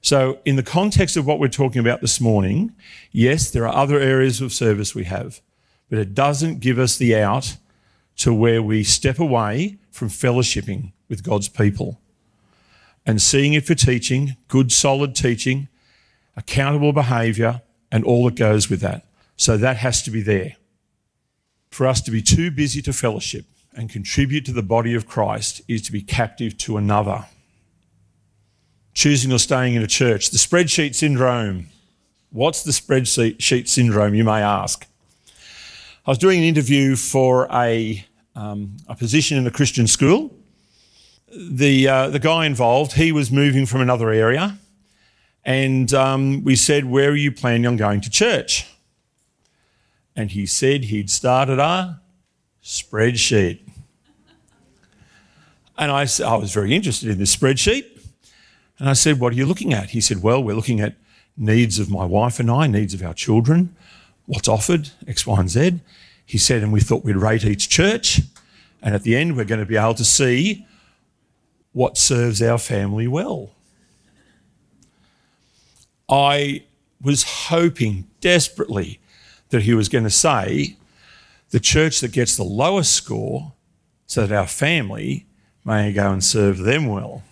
So, 0.02 0.38
in 0.44 0.56
the 0.56 0.62
context 0.62 1.16
of 1.16 1.26
what 1.26 1.40
we're 1.40 1.48
talking 1.48 1.80
about 1.80 2.02
this 2.02 2.20
morning, 2.20 2.74
yes, 3.10 3.50
there 3.50 3.66
are 3.66 3.74
other 3.74 3.98
areas 3.98 4.42
of 4.42 4.52
service 4.52 4.94
we 4.94 5.04
have, 5.04 5.40
but 5.88 5.98
it 5.98 6.14
doesn't 6.14 6.60
give 6.60 6.78
us 6.78 6.98
the 6.98 7.16
out 7.16 7.56
to 8.18 8.32
where 8.32 8.62
we 8.62 8.84
step 8.84 9.18
away 9.18 9.78
from 9.90 10.08
fellowshipping 10.08 10.92
with 11.08 11.24
God's 11.24 11.48
people 11.48 11.98
and 13.06 13.22
seeing 13.22 13.54
it 13.54 13.66
for 13.66 13.74
teaching, 13.74 14.36
good, 14.48 14.70
solid 14.70 15.14
teaching, 15.14 15.68
accountable 16.36 16.92
behaviour, 16.92 17.62
and 17.90 18.04
all 18.04 18.26
that 18.26 18.34
goes 18.34 18.68
with 18.68 18.80
that. 18.80 19.06
So 19.36 19.56
that 19.56 19.78
has 19.78 20.02
to 20.02 20.10
be 20.10 20.20
there. 20.20 20.56
For 21.76 21.86
us 21.86 22.00
to 22.00 22.10
be 22.10 22.22
too 22.22 22.50
busy 22.50 22.80
to 22.80 22.92
fellowship 22.94 23.44
and 23.74 23.90
contribute 23.90 24.46
to 24.46 24.52
the 24.54 24.62
body 24.62 24.94
of 24.94 25.06
Christ 25.06 25.60
is 25.68 25.82
to 25.82 25.92
be 25.92 26.00
captive 26.00 26.56
to 26.56 26.78
another. 26.78 27.26
Choosing 28.94 29.30
or 29.30 29.38
staying 29.38 29.74
in 29.74 29.82
a 29.82 29.86
church. 29.86 30.30
The 30.30 30.38
spreadsheet 30.38 30.94
syndrome. 30.94 31.66
What's 32.30 32.62
the 32.62 32.70
spreadsheet 32.70 33.68
syndrome, 33.68 34.14
you 34.14 34.24
may 34.24 34.40
ask? 34.40 34.86
I 36.06 36.10
was 36.12 36.16
doing 36.16 36.38
an 36.38 36.44
interview 36.46 36.96
for 36.96 37.46
a, 37.52 38.02
um, 38.34 38.78
a 38.88 38.94
position 38.94 39.36
in 39.36 39.46
a 39.46 39.50
Christian 39.50 39.86
school. 39.86 40.34
The, 41.30 41.88
uh, 41.88 42.08
the 42.08 42.20
guy 42.20 42.46
involved, 42.46 42.92
he 42.92 43.12
was 43.12 43.30
moving 43.30 43.66
from 43.66 43.82
another 43.82 44.08
area, 44.08 44.56
and 45.44 45.92
um, 45.92 46.42
we 46.42 46.56
said, 46.56 46.86
Where 46.86 47.10
are 47.10 47.16
you 47.16 47.32
planning 47.32 47.66
on 47.66 47.76
going 47.76 48.00
to 48.00 48.08
church? 48.08 48.66
And 50.16 50.30
he 50.30 50.46
said 50.46 50.84
he'd 50.84 51.10
started 51.10 51.58
a 51.58 52.00
spreadsheet. 52.62 53.60
And 55.78 55.92
I, 55.92 56.06
I 56.24 56.36
was 56.36 56.54
very 56.54 56.74
interested 56.74 57.10
in 57.10 57.18
this 57.18 57.36
spreadsheet. 57.36 57.84
And 58.78 58.88
I 58.88 58.94
said, 58.94 59.20
What 59.20 59.32
are 59.32 59.36
you 59.36 59.46
looking 59.46 59.74
at? 59.74 59.90
He 59.90 60.00
said, 60.00 60.22
Well, 60.22 60.42
we're 60.42 60.56
looking 60.56 60.80
at 60.80 60.94
needs 61.36 61.78
of 61.78 61.90
my 61.90 62.04
wife 62.04 62.40
and 62.40 62.50
I, 62.50 62.66
needs 62.66 62.94
of 62.94 63.02
our 63.02 63.14
children, 63.14 63.76
what's 64.24 64.48
offered, 64.48 64.90
X, 65.06 65.26
Y, 65.26 65.38
and 65.38 65.50
Z. 65.50 65.80
He 66.24 66.38
said, 66.38 66.62
and 66.62 66.72
we 66.72 66.80
thought 66.80 67.04
we'd 67.04 67.16
rate 67.16 67.44
each 67.44 67.68
church. 67.68 68.20
And 68.82 68.94
at 68.94 69.04
the 69.04 69.16
end, 69.16 69.36
we're 69.36 69.44
going 69.44 69.60
to 69.60 69.66
be 69.66 69.76
able 69.76 69.94
to 69.94 70.04
see 70.04 70.66
what 71.72 71.96
serves 71.96 72.42
our 72.42 72.58
family 72.58 73.06
well. 73.06 73.50
I 76.08 76.64
was 77.00 77.22
hoping 77.22 78.06
desperately 78.20 79.00
that 79.50 79.62
he 79.62 79.74
was 79.74 79.88
going 79.88 80.04
to 80.04 80.10
say 80.10 80.76
the 81.50 81.60
church 81.60 82.00
that 82.00 82.12
gets 82.12 82.36
the 82.36 82.44
lowest 82.44 82.92
score 82.92 83.52
so 84.06 84.26
that 84.26 84.36
our 84.36 84.46
family 84.46 85.26
may 85.64 85.92
go 85.92 86.12
and 86.12 86.22
serve 86.22 86.58
them 86.58 86.86
well. 86.86 87.22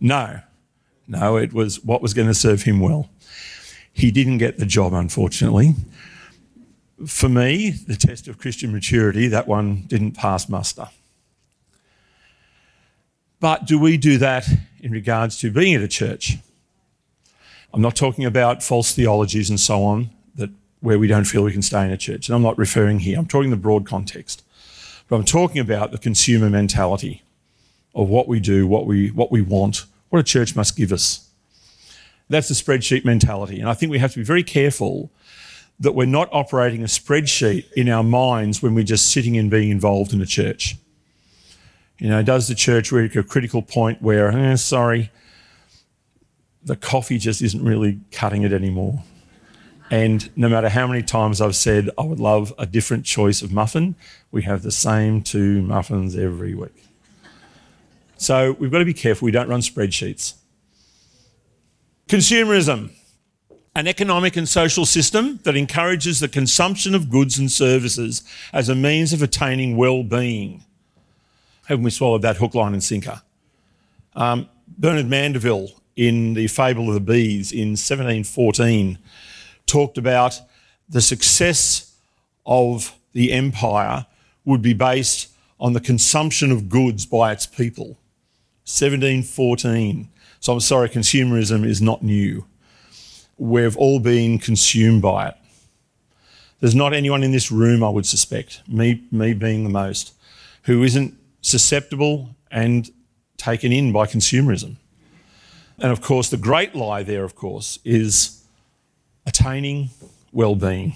No, 0.00 0.40
no, 1.06 1.36
it 1.36 1.52
was 1.52 1.82
what 1.84 2.02
was 2.02 2.14
going 2.14 2.28
to 2.28 2.34
serve 2.34 2.62
him 2.62 2.80
well. 2.80 3.08
He 3.92 4.10
didn't 4.10 4.38
get 4.38 4.58
the 4.58 4.66
job, 4.66 4.92
unfortunately. 4.92 5.74
For 7.06 7.28
me, 7.28 7.70
the 7.70 7.96
test 7.96 8.28
of 8.28 8.38
Christian 8.38 8.72
maturity, 8.72 9.28
that 9.28 9.48
one 9.48 9.82
didn't 9.86 10.12
pass 10.12 10.48
muster. 10.48 10.88
But 13.40 13.66
do 13.66 13.78
we 13.78 13.96
do 13.96 14.18
that 14.18 14.48
in 14.80 14.90
regards 14.90 15.38
to 15.38 15.50
being 15.50 15.74
at 15.74 15.82
a 15.82 15.88
church? 15.88 16.38
I'm 17.72 17.80
not 17.80 17.96
talking 17.96 18.24
about 18.24 18.62
false 18.62 18.92
theologies 18.92 19.50
and 19.50 19.60
so 19.60 19.84
on 19.84 20.10
where 20.80 20.98
we 20.98 21.06
don't 21.06 21.24
feel 21.24 21.42
we 21.42 21.52
can 21.52 21.62
stay 21.62 21.84
in 21.84 21.90
a 21.90 21.96
church. 21.96 22.28
And 22.28 22.36
I'm 22.36 22.42
not 22.42 22.58
referring 22.58 23.00
here. 23.00 23.18
I'm 23.18 23.26
talking 23.26 23.50
the 23.50 23.56
broad 23.56 23.86
context. 23.86 24.44
But 25.08 25.16
I'm 25.16 25.24
talking 25.24 25.60
about 25.60 25.90
the 25.90 25.98
consumer 25.98 26.50
mentality 26.50 27.22
of 27.94 28.08
what 28.08 28.28
we 28.28 28.40
do, 28.40 28.66
what 28.66 28.86
we 28.86 29.10
what 29.10 29.32
we 29.32 29.40
want, 29.40 29.86
what 30.10 30.18
a 30.18 30.22
church 30.22 30.54
must 30.54 30.76
give 30.76 30.92
us. 30.92 31.28
That's 32.28 32.48
the 32.48 32.54
spreadsheet 32.54 33.04
mentality. 33.04 33.58
And 33.58 33.70
I 33.70 33.74
think 33.74 33.90
we 33.90 33.98
have 33.98 34.12
to 34.12 34.18
be 34.18 34.24
very 34.24 34.42
careful 34.42 35.10
that 35.80 35.92
we're 35.92 36.06
not 36.06 36.28
operating 36.32 36.82
a 36.82 36.86
spreadsheet 36.86 37.72
in 37.72 37.88
our 37.88 38.02
minds 38.02 38.62
when 38.62 38.74
we're 38.74 38.84
just 38.84 39.10
sitting 39.10 39.38
and 39.38 39.50
being 39.50 39.70
involved 39.70 40.12
in 40.12 40.20
a 40.20 40.26
church. 40.26 40.76
You 41.98 42.08
know, 42.08 42.22
does 42.22 42.48
the 42.48 42.54
church 42.54 42.92
reach 42.92 43.16
a 43.16 43.22
critical 43.22 43.62
point 43.62 44.02
where, 44.02 44.30
eh, 44.30 44.56
sorry, 44.56 45.10
the 46.62 46.76
coffee 46.76 47.18
just 47.18 47.40
isn't 47.42 47.64
really 47.64 48.00
cutting 48.12 48.42
it 48.42 48.52
anymore? 48.52 49.02
And 49.90 50.28
no 50.36 50.48
matter 50.48 50.68
how 50.68 50.86
many 50.86 51.02
times 51.02 51.40
I've 51.40 51.56
said 51.56 51.88
I 51.96 52.02
would 52.02 52.20
love 52.20 52.52
a 52.58 52.66
different 52.66 53.06
choice 53.06 53.40
of 53.40 53.52
muffin, 53.52 53.94
we 54.30 54.42
have 54.42 54.62
the 54.62 54.70
same 54.70 55.22
two 55.22 55.62
muffins 55.62 56.16
every 56.16 56.54
week. 56.54 56.84
So 58.16 58.52
we've 58.58 58.70
got 58.70 58.80
to 58.80 58.84
be 58.84 58.94
careful 58.94 59.26
we 59.26 59.32
don't 59.32 59.48
run 59.48 59.60
spreadsheets. 59.60 60.34
Consumerism, 62.08 62.90
an 63.74 63.86
economic 63.86 64.36
and 64.36 64.48
social 64.48 64.84
system 64.84 65.40
that 65.44 65.56
encourages 65.56 66.20
the 66.20 66.28
consumption 66.28 66.94
of 66.94 67.10
goods 67.10 67.38
and 67.38 67.50
services 67.50 68.22
as 68.52 68.68
a 68.68 68.74
means 68.74 69.12
of 69.12 69.22
attaining 69.22 69.76
well 69.76 70.02
being. 70.02 70.64
Haven't 71.66 71.84
we 71.84 71.90
swallowed 71.90 72.22
that 72.22 72.38
hook, 72.38 72.54
line, 72.54 72.72
and 72.72 72.82
sinker? 72.82 73.22
Um, 74.14 74.48
Bernard 74.66 75.06
Mandeville, 75.06 75.70
in 75.98 76.34
the 76.34 76.46
Fable 76.46 76.88
of 76.88 76.94
the 76.94 77.00
Bees 77.00 77.50
in 77.50 77.70
1714, 77.70 78.98
talked 79.68 79.98
about 79.98 80.40
the 80.88 81.00
success 81.00 81.94
of 82.46 82.96
the 83.12 83.32
empire 83.32 84.06
would 84.44 84.62
be 84.62 84.72
based 84.72 85.28
on 85.60 85.72
the 85.72 85.80
consumption 85.80 86.50
of 86.50 86.68
goods 86.68 87.04
by 87.04 87.32
its 87.32 87.46
people. 87.46 87.98
1714. 88.64 90.08
So 90.40 90.52
I'm 90.52 90.60
sorry, 90.60 90.88
consumerism 90.88 91.66
is 91.66 91.82
not 91.82 92.02
new. 92.02 92.46
We've 93.36 93.76
all 93.76 94.00
been 94.00 94.38
consumed 94.38 95.02
by 95.02 95.28
it. 95.28 95.36
There's 96.60 96.74
not 96.74 96.92
anyone 96.92 97.22
in 97.22 97.32
this 97.32 97.52
room, 97.52 97.84
I 97.84 97.88
would 97.88 98.06
suspect, 98.06 98.62
me, 98.68 99.02
me 99.12 99.32
being 99.32 99.62
the 99.64 99.70
most, 99.70 100.12
who 100.64 100.82
isn't 100.82 101.14
susceptible 101.40 102.30
and 102.50 102.90
taken 103.36 103.72
in 103.72 103.92
by 103.92 104.06
consumerism. 104.06 104.76
And 105.78 105.92
of 105.92 106.00
course, 106.00 106.28
the 106.28 106.36
great 106.36 106.74
lie 106.74 107.04
there, 107.04 107.22
of 107.22 107.36
course, 107.36 107.78
is 107.84 108.37
attaining 109.28 109.90
well 110.32 110.56
being. 110.56 110.94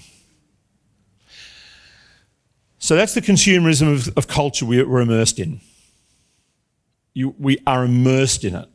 So 2.79 2.97
that's 2.97 3.13
the 3.13 3.21
consumerism 3.21 3.93
of, 3.93 4.17
of 4.17 4.27
culture 4.27 4.65
we're 4.65 4.99
immersed 4.99 5.39
in. 5.39 5.61
You, 7.13 7.33
we 7.39 7.59
are 7.65 7.85
immersed 7.85 8.43
in 8.43 8.55
it. 8.55 8.67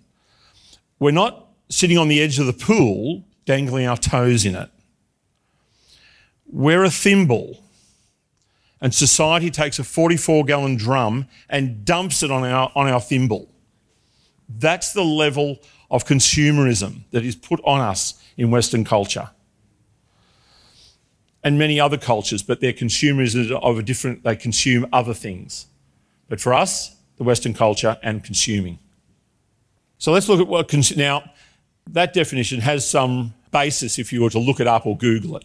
We're 0.99 1.11
not 1.11 1.49
sitting 1.69 1.99
on 1.99 2.09
the 2.09 2.23
edge 2.23 2.38
of 2.38 2.47
the 2.47 2.53
pool 2.55 3.25
dangling 3.45 3.87
our 3.87 3.97
toes 3.97 4.47
in 4.47 4.55
it. 4.55 4.71
We're 6.47 6.85
a 6.85 6.91
thimble 6.91 7.62
and 8.81 8.95
society 8.95 9.50
takes 9.50 9.79
a 9.79 9.85
44 9.85 10.45
gallon 10.45 10.77
drum 10.77 11.27
and 11.49 11.85
dumps 11.85 12.23
it 12.23 12.31
on 12.31 12.45
our, 12.45 12.71
on 12.75 12.88
our 12.88 13.00
thimble. 13.00 13.49
That's 14.49 14.93
the 14.93 15.05
level 15.05 15.59
of 15.91 16.05
consumerism 16.05 17.03
that 17.11 17.25
is 17.25 17.35
put 17.35 17.61
on 17.65 17.81
us 17.81 18.23
in 18.37 18.50
Western 18.50 18.85
culture. 18.85 19.31
And 21.45 21.59
many 21.59 21.78
other 21.78 21.97
cultures, 21.97 22.42
but 22.42 22.61
their 22.61 22.73
consumerism 22.73 23.52
of 23.62 23.78
a 23.78 23.83
different, 23.83 24.25
they 24.25 24.35
consume 24.35 24.87
other 24.92 25.14
things. 25.14 25.66
But 26.28 26.40
for 26.40 26.52
us, 26.52 26.97
the 27.16 27.25
Western 27.25 27.54
culture 27.54 27.97
and 28.02 28.25
consuming. 28.25 28.78
So 29.99 30.12
let's 30.12 30.28
look 30.28 30.40
at 30.40 30.49
what, 30.49 30.68
cons- 30.68 30.97
now, 30.97 31.30
that 31.88 32.12
definition 32.12 32.61
has 32.61 32.88
some 32.88 33.35
basis 33.50 33.99
if 33.99 34.12
you 34.12 34.23
were 34.23 34.30
to 34.30 34.38
look 34.38 34.61
it 34.61 34.66
up 34.66 34.87
or 34.87 34.97
Google 34.97 35.37
it. 35.37 35.45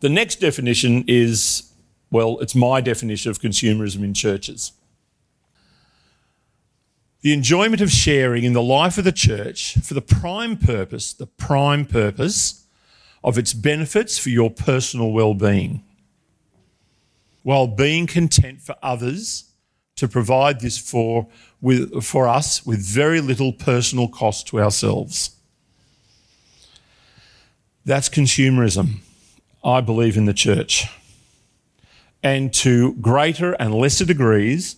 The 0.00 0.08
next 0.08 0.36
definition 0.36 1.04
is, 1.06 1.72
well, 2.10 2.38
it's 2.40 2.54
my 2.54 2.80
definition 2.80 3.30
of 3.30 3.40
consumerism 3.40 4.02
in 4.02 4.14
churches. 4.14 4.72
The 7.22 7.34
enjoyment 7.34 7.82
of 7.82 7.90
sharing 7.90 8.44
in 8.44 8.54
the 8.54 8.62
life 8.62 8.96
of 8.96 9.04
the 9.04 9.12
church 9.12 9.74
for 9.82 9.92
the 9.92 10.00
prime 10.00 10.56
purpose, 10.56 11.12
the 11.12 11.26
prime 11.26 11.84
purpose 11.84 12.59
of 13.22 13.38
its 13.38 13.52
benefits 13.52 14.18
for 14.18 14.30
your 14.30 14.50
personal 14.50 15.12
well-being, 15.12 15.82
while 17.42 17.66
being 17.66 18.06
content 18.06 18.60
for 18.60 18.76
others 18.82 19.44
to 19.96 20.08
provide 20.08 20.60
this 20.60 20.78
for, 20.78 21.28
with, 21.60 22.02
for 22.02 22.26
us 22.26 22.64
with 22.64 22.80
very 22.80 23.20
little 23.20 23.52
personal 23.52 24.08
cost 24.08 24.46
to 24.46 24.60
ourselves. 24.60 25.36
That's 27.84 28.08
consumerism, 28.08 29.00
I 29.62 29.80
believe, 29.80 30.16
in 30.16 30.24
the 30.24 30.34
church. 30.34 30.86
And 32.22 32.52
to 32.54 32.94
greater 32.94 33.52
and 33.52 33.74
lesser 33.74 34.04
degrees, 34.04 34.76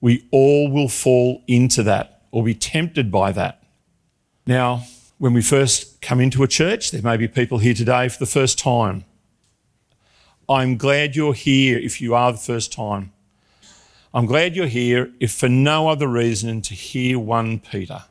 we 0.00 0.26
all 0.30 0.70
will 0.70 0.88
fall 0.88 1.42
into 1.46 1.82
that 1.84 2.22
or 2.30 2.44
be 2.44 2.54
tempted 2.54 3.10
by 3.10 3.32
that. 3.32 3.62
Now, 4.46 4.84
when 5.18 5.32
we 5.32 5.42
first 5.42 6.00
come 6.00 6.20
into 6.20 6.42
a 6.42 6.48
church, 6.48 6.90
there 6.90 7.02
may 7.02 7.16
be 7.16 7.28
people 7.28 7.58
here 7.58 7.74
today 7.74 8.08
for 8.08 8.18
the 8.18 8.26
first 8.26 8.58
time. 8.58 9.04
I'm 10.48 10.76
glad 10.76 11.16
you're 11.16 11.34
here 11.34 11.78
if 11.78 12.00
you 12.00 12.14
are 12.14 12.32
the 12.32 12.38
first 12.38 12.72
time. 12.72 13.12
I'm 14.12 14.26
glad 14.26 14.54
you're 14.54 14.66
here 14.66 15.12
if 15.20 15.32
for 15.32 15.48
no 15.48 15.88
other 15.88 16.06
reason 16.06 16.48
than 16.48 16.62
to 16.62 16.74
hear 16.74 17.18
1 17.18 17.60
Peter. 17.60 18.04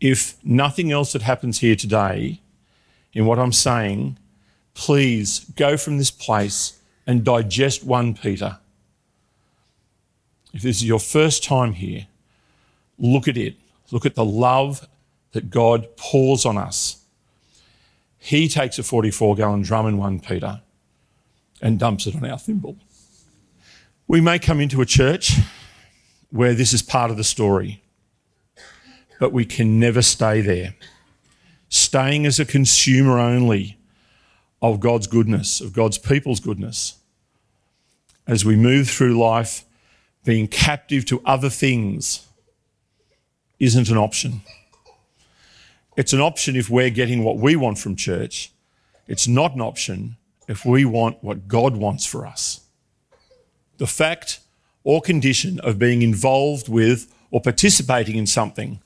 If 0.00 0.36
nothing 0.44 0.90
else 0.90 1.12
that 1.12 1.22
happens 1.22 1.60
here 1.60 1.76
today, 1.76 2.40
in 3.12 3.26
what 3.26 3.38
I'm 3.38 3.52
saying, 3.52 4.18
please 4.74 5.40
go 5.54 5.76
from 5.76 5.98
this 5.98 6.10
place 6.10 6.80
and 7.06 7.24
digest 7.24 7.84
1 7.84 8.14
Peter. 8.14 8.58
If 10.52 10.62
this 10.62 10.76
is 10.76 10.84
your 10.84 10.98
first 10.98 11.44
time 11.44 11.74
here, 11.74 12.06
look 12.98 13.28
at 13.28 13.36
it. 13.36 13.56
Look 13.92 14.06
at 14.06 14.16
the 14.16 14.24
love 14.24 14.88
that 15.32 15.50
God 15.50 15.96
pours 15.96 16.44
on 16.44 16.58
us. 16.58 17.04
He 18.18 18.48
takes 18.48 18.78
a 18.78 18.82
44 18.82 19.36
gallon 19.36 19.62
drum 19.62 19.86
in 19.86 19.98
1 19.98 20.20
Peter 20.20 20.62
and 21.60 21.78
dumps 21.78 22.06
it 22.06 22.16
on 22.16 22.24
our 22.24 22.38
thimble. 22.38 22.76
We 24.08 24.20
may 24.20 24.38
come 24.38 24.60
into 24.60 24.80
a 24.80 24.86
church 24.86 25.38
where 26.30 26.54
this 26.54 26.72
is 26.72 26.82
part 26.82 27.10
of 27.10 27.16
the 27.16 27.24
story, 27.24 27.82
but 29.20 29.32
we 29.32 29.44
can 29.44 29.78
never 29.78 30.02
stay 30.02 30.40
there. 30.40 30.74
Staying 31.68 32.26
as 32.26 32.40
a 32.40 32.44
consumer 32.44 33.18
only 33.18 33.76
of 34.62 34.80
God's 34.80 35.06
goodness, 35.06 35.60
of 35.60 35.72
God's 35.72 35.98
people's 35.98 36.40
goodness, 36.40 36.96
as 38.26 38.44
we 38.44 38.56
move 38.56 38.88
through 38.88 39.18
life 39.18 39.64
being 40.24 40.48
captive 40.48 41.04
to 41.06 41.20
other 41.24 41.50
things 41.50 42.26
isn't 43.62 43.90
an 43.90 43.96
option. 43.96 44.40
It's 45.96 46.12
an 46.12 46.20
option 46.20 46.56
if 46.56 46.68
we're 46.68 46.90
getting 46.90 47.22
what 47.22 47.36
we 47.38 47.54
want 47.54 47.78
from 47.78 47.94
church. 47.94 48.50
It's 49.06 49.28
not 49.28 49.54
an 49.54 49.60
option 49.60 50.16
if 50.48 50.64
we 50.64 50.84
want 50.84 51.22
what 51.22 51.46
God 51.46 51.76
wants 51.76 52.04
for 52.04 52.26
us. 52.26 52.62
The 53.76 53.86
fact 53.86 54.40
or 54.82 55.00
condition 55.00 55.60
of 55.60 55.78
being 55.78 56.02
involved 56.02 56.68
with 56.68 57.14
or 57.30 57.40
participating 57.40 58.16
in 58.16 58.26
something. 58.26 58.80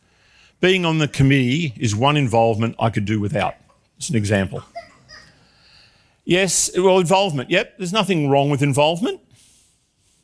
Being 0.60 0.84
on 0.84 0.98
the 0.98 1.08
committee 1.08 1.72
is 1.78 1.96
one 1.96 2.18
involvement 2.18 2.76
I 2.78 2.90
could 2.90 3.06
do 3.06 3.18
without. 3.18 3.54
It's 3.96 4.10
an 4.10 4.16
example. 4.16 4.62
Yes, 6.26 6.70
well, 6.76 6.98
involvement. 6.98 7.48
Yep, 7.48 7.78
there's 7.78 7.94
nothing 7.94 8.28
wrong 8.28 8.50
with 8.50 8.62
involvement. 8.62 9.20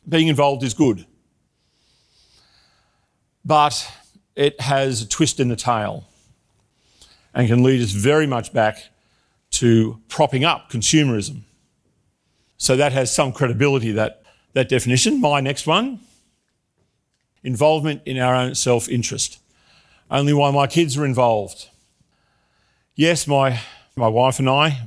Being 0.07 0.27
involved 0.27 0.61
is 0.61 0.75
good. 0.75 1.07
But 3.43 3.91
it 4.35 4.59
has 4.61 5.01
a 5.01 5.07
twist 5.07 5.39
in 5.39 5.49
the 5.49 5.55
tail 5.55 6.05
and 7.33 7.47
can 7.47 7.63
lead 7.63 7.81
us 7.81 7.91
very 7.91 8.27
much 8.27 8.53
back 8.53 8.89
to 9.51 9.99
propping 10.07 10.43
up 10.43 10.71
consumerism. 10.71 11.41
So 12.57 12.75
that 12.75 12.91
has 12.93 13.13
some 13.13 13.31
credibility, 13.31 13.91
that, 13.91 14.23
that 14.53 14.69
definition. 14.69 15.21
My 15.21 15.41
next 15.41 15.67
one 15.67 15.99
involvement 17.43 18.01
in 18.05 18.17
our 18.17 18.35
own 18.35 18.55
self 18.55 18.87
interest. 18.87 19.39
Only 20.09 20.33
while 20.33 20.51
my 20.51 20.67
kids 20.67 20.97
are 20.97 21.05
involved. 21.05 21.69
Yes, 22.95 23.27
my, 23.27 23.59
my 23.95 24.07
wife 24.07 24.39
and 24.39 24.49
I, 24.49 24.83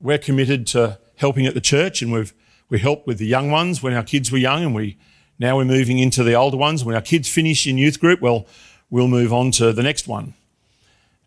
we're 0.00 0.18
committed 0.18 0.66
to 0.68 0.98
helping 1.16 1.46
at 1.46 1.54
the 1.54 1.60
church 1.60 2.02
and 2.02 2.12
we've 2.12 2.32
we 2.70 2.78
helped 2.78 3.06
with 3.06 3.18
the 3.18 3.26
young 3.26 3.50
ones 3.50 3.82
when 3.82 3.92
our 3.92 4.02
kids 4.02 4.30
were 4.30 4.38
young 4.38 4.62
and 4.62 4.74
we 4.74 4.96
now 5.40 5.56
we're 5.56 5.64
moving 5.64 5.98
into 5.98 6.22
the 6.22 6.34
older 6.34 6.58
ones. 6.58 6.84
When 6.84 6.94
our 6.94 7.00
kids 7.00 7.26
finish 7.26 7.66
in 7.66 7.78
youth 7.78 7.98
group, 7.98 8.20
well, 8.20 8.46
we'll 8.90 9.08
move 9.08 9.32
on 9.32 9.50
to 9.52 9.72
the 9.72 9.82
next 9.82 10.06
one. 10.06 10.34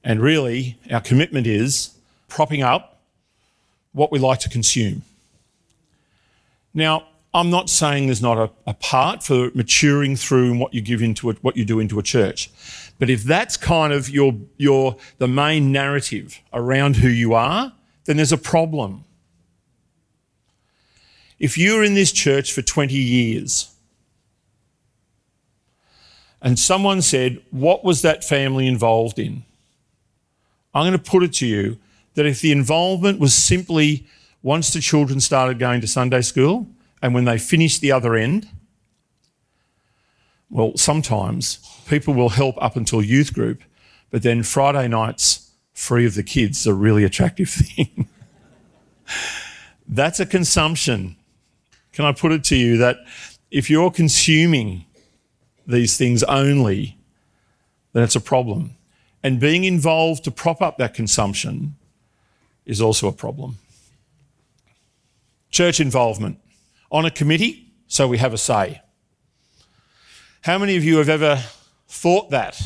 And 0.04 0.22
really, 0.22 0.78
our 0.92 1.02
commitment 1.02 1.48
is 1.48 1.96
propping 2.28 2.62
up 2.62 3.02
what 3.92 4.12
we 4.12 4.20
like 4.20 4.40
to 4.42 4.50
consume. 4.50 5.02
Now, 6.76 7.08
I'm 7.34 7.50
not 7.50 7.72
saying 7.72 8.06
there's 8.06 8.22
not 8.22 8.38
a, 8.38 8.52
a 8.68 8.76
part 8.76 9.24
for 9.24 9.50
maturing 9.56 10.16
through 10.16 10.60
what 10.60 10.76
you 10.76 10.82
give 10.82 11.02
into 11.02 11.32
it, 11.32 11.44
what 11.44 11.58
you 11.58 11.66
do 11.66 11.80
into 11.80 11.98
a 11.98 12.04
church. 12.04 12.52
But 13.00 13.10
if 13.10 13.24
that's 13.24 13.58
kind 13.58 13.92
of 13.92 14.10
your, 14.10 14.36
your, 14.58 14.98
the 15.18 15.28
main 15.28 15.72
narrative 15.72 16.40
around 16.54 16.98
who 16.98 17.08
you 17.08 17.34
are, 17.34 17.74
then 18.06 18.18
there's 18.18 18.32
a 18.32 18.38
problem. 18.38 19.06
If 21.40 21.58
you're 21.58 21.84
in 21.84 21.96
this 21.96 22.12
church 22.12 22.54
for 22.54 22.62
20 22.62 22.94
years 22.94 23.73
and 26.44 26.60
someone 26.60 27.02
said, 27.02 27.42
What 27.50 27.84
was 27.84 28.02
that 28.02 28.24
family 28.24 28.68
involved 28.68 29.18
in? 29.18 29.44
I'm 30.76 30.84
going 30.84 31.02
to 31.02 31.12
put 31.12 31.24
it 31.24 31.34
to 31.36 31.48
you 31.48 31.80
that 32.16 32.26
if 32.26 32.42
the 32.42 32.52
involvement 32.52 33.20
was 33.20 33.34
simply 33.34 34.06
once 34.44 34.74
the 34.74 34.82
children 34.82 35.22
started 35.22 35.58
going 35.58 35.80
to 35.82 35.88
Sunday 35.88 36.22
school 36.22 36.68
and 37.02 37.14
when 37.14 37.26
they 37.26 37.38
finished 37.38 37.80
the 37.82 37.92
other 37.92 38.16
end, 38.16 38.48
well, 40.50 40.74
sometimes 40.76 41.58
people 41.88 42.14
will 42.14 42.30
help 42.30 42.56
up 42.62 42.76
until 42.76 43.02
youth 43.02 43.34
group, 43.34 43.64
but 44.12 44.22
then 44.22 44.44
Friday 44.44 44.88
nights 44.88 45.52
free 45.74 46.06
of 46.06 46.14
the 46.14 46.24
kids 46.24 46.60
is 46.60 46.68
a 46.68 46.74
really 46.74 47.04
attractive 47.04 47.50
thing. 47.50 48.08
That's 49.88 50.20
a 50.20 50.26
consumption. 50.26 51.16
Can 51.94 52.06
I 52.06 52.12
put 52.12 52.32
it 52.32 52.44
to 52.46 52.56
you 52.56 52.78
that 52.78 52.98
if 53.50 53.70
you're 53.70 53.92
consuming 53.92 54.86
these 55.66 55.98
things 55.98 56.24
only, 56.24 56.98
then 57.94 58.04
it's 58.04 58.16
a 58.16 58.22
problem. 58.22 58.76
And 59.24 59.40
being 59.40 59.64
involved 59.64 60.24
to 60.26 60.32
prop 60.32 60.62
up 60.62 60.78
that 60.78 60.94
consumption 60.94 61.76
is 62.66 62.82
also 62.82 63.08
a 63.08 63.14
problem. 63.14 63.58
Church 65.50 65.80
involvement. 65.80 66.40
On 66.92 67.06
a 67.06 67.12
committee, 67.12 67.72
so 67.88 68.08
we 68.08 68.18
have 68.18 68.34
a 68.34 68.38
say. 68.38 68.82
How 70.42 70.58
many 70.58 70.76
of 70.76 70.84
you 70.84 70.98
have 70.98 71.10
ever 71.10 71.42
thought 71.88 72.30
that? 72.32 72.62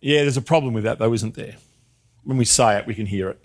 Yeah, 0.00 0.22
there's 0.22 0.36
a 0.36 0.42
problem 0.42 0.74
with 0.74 0.84
that, 0.84 0.98
though, 0.98 1.12
isn't 1.12 1.34
there? 1.34 1.56
When 2.24 2.36
we 2.36 2.44
say 2.44 2.78
it, 2.78 2.86
we 2.86 2.94
can 2.94 3.06
hear 3.06 3.28
it. 3.28 3.38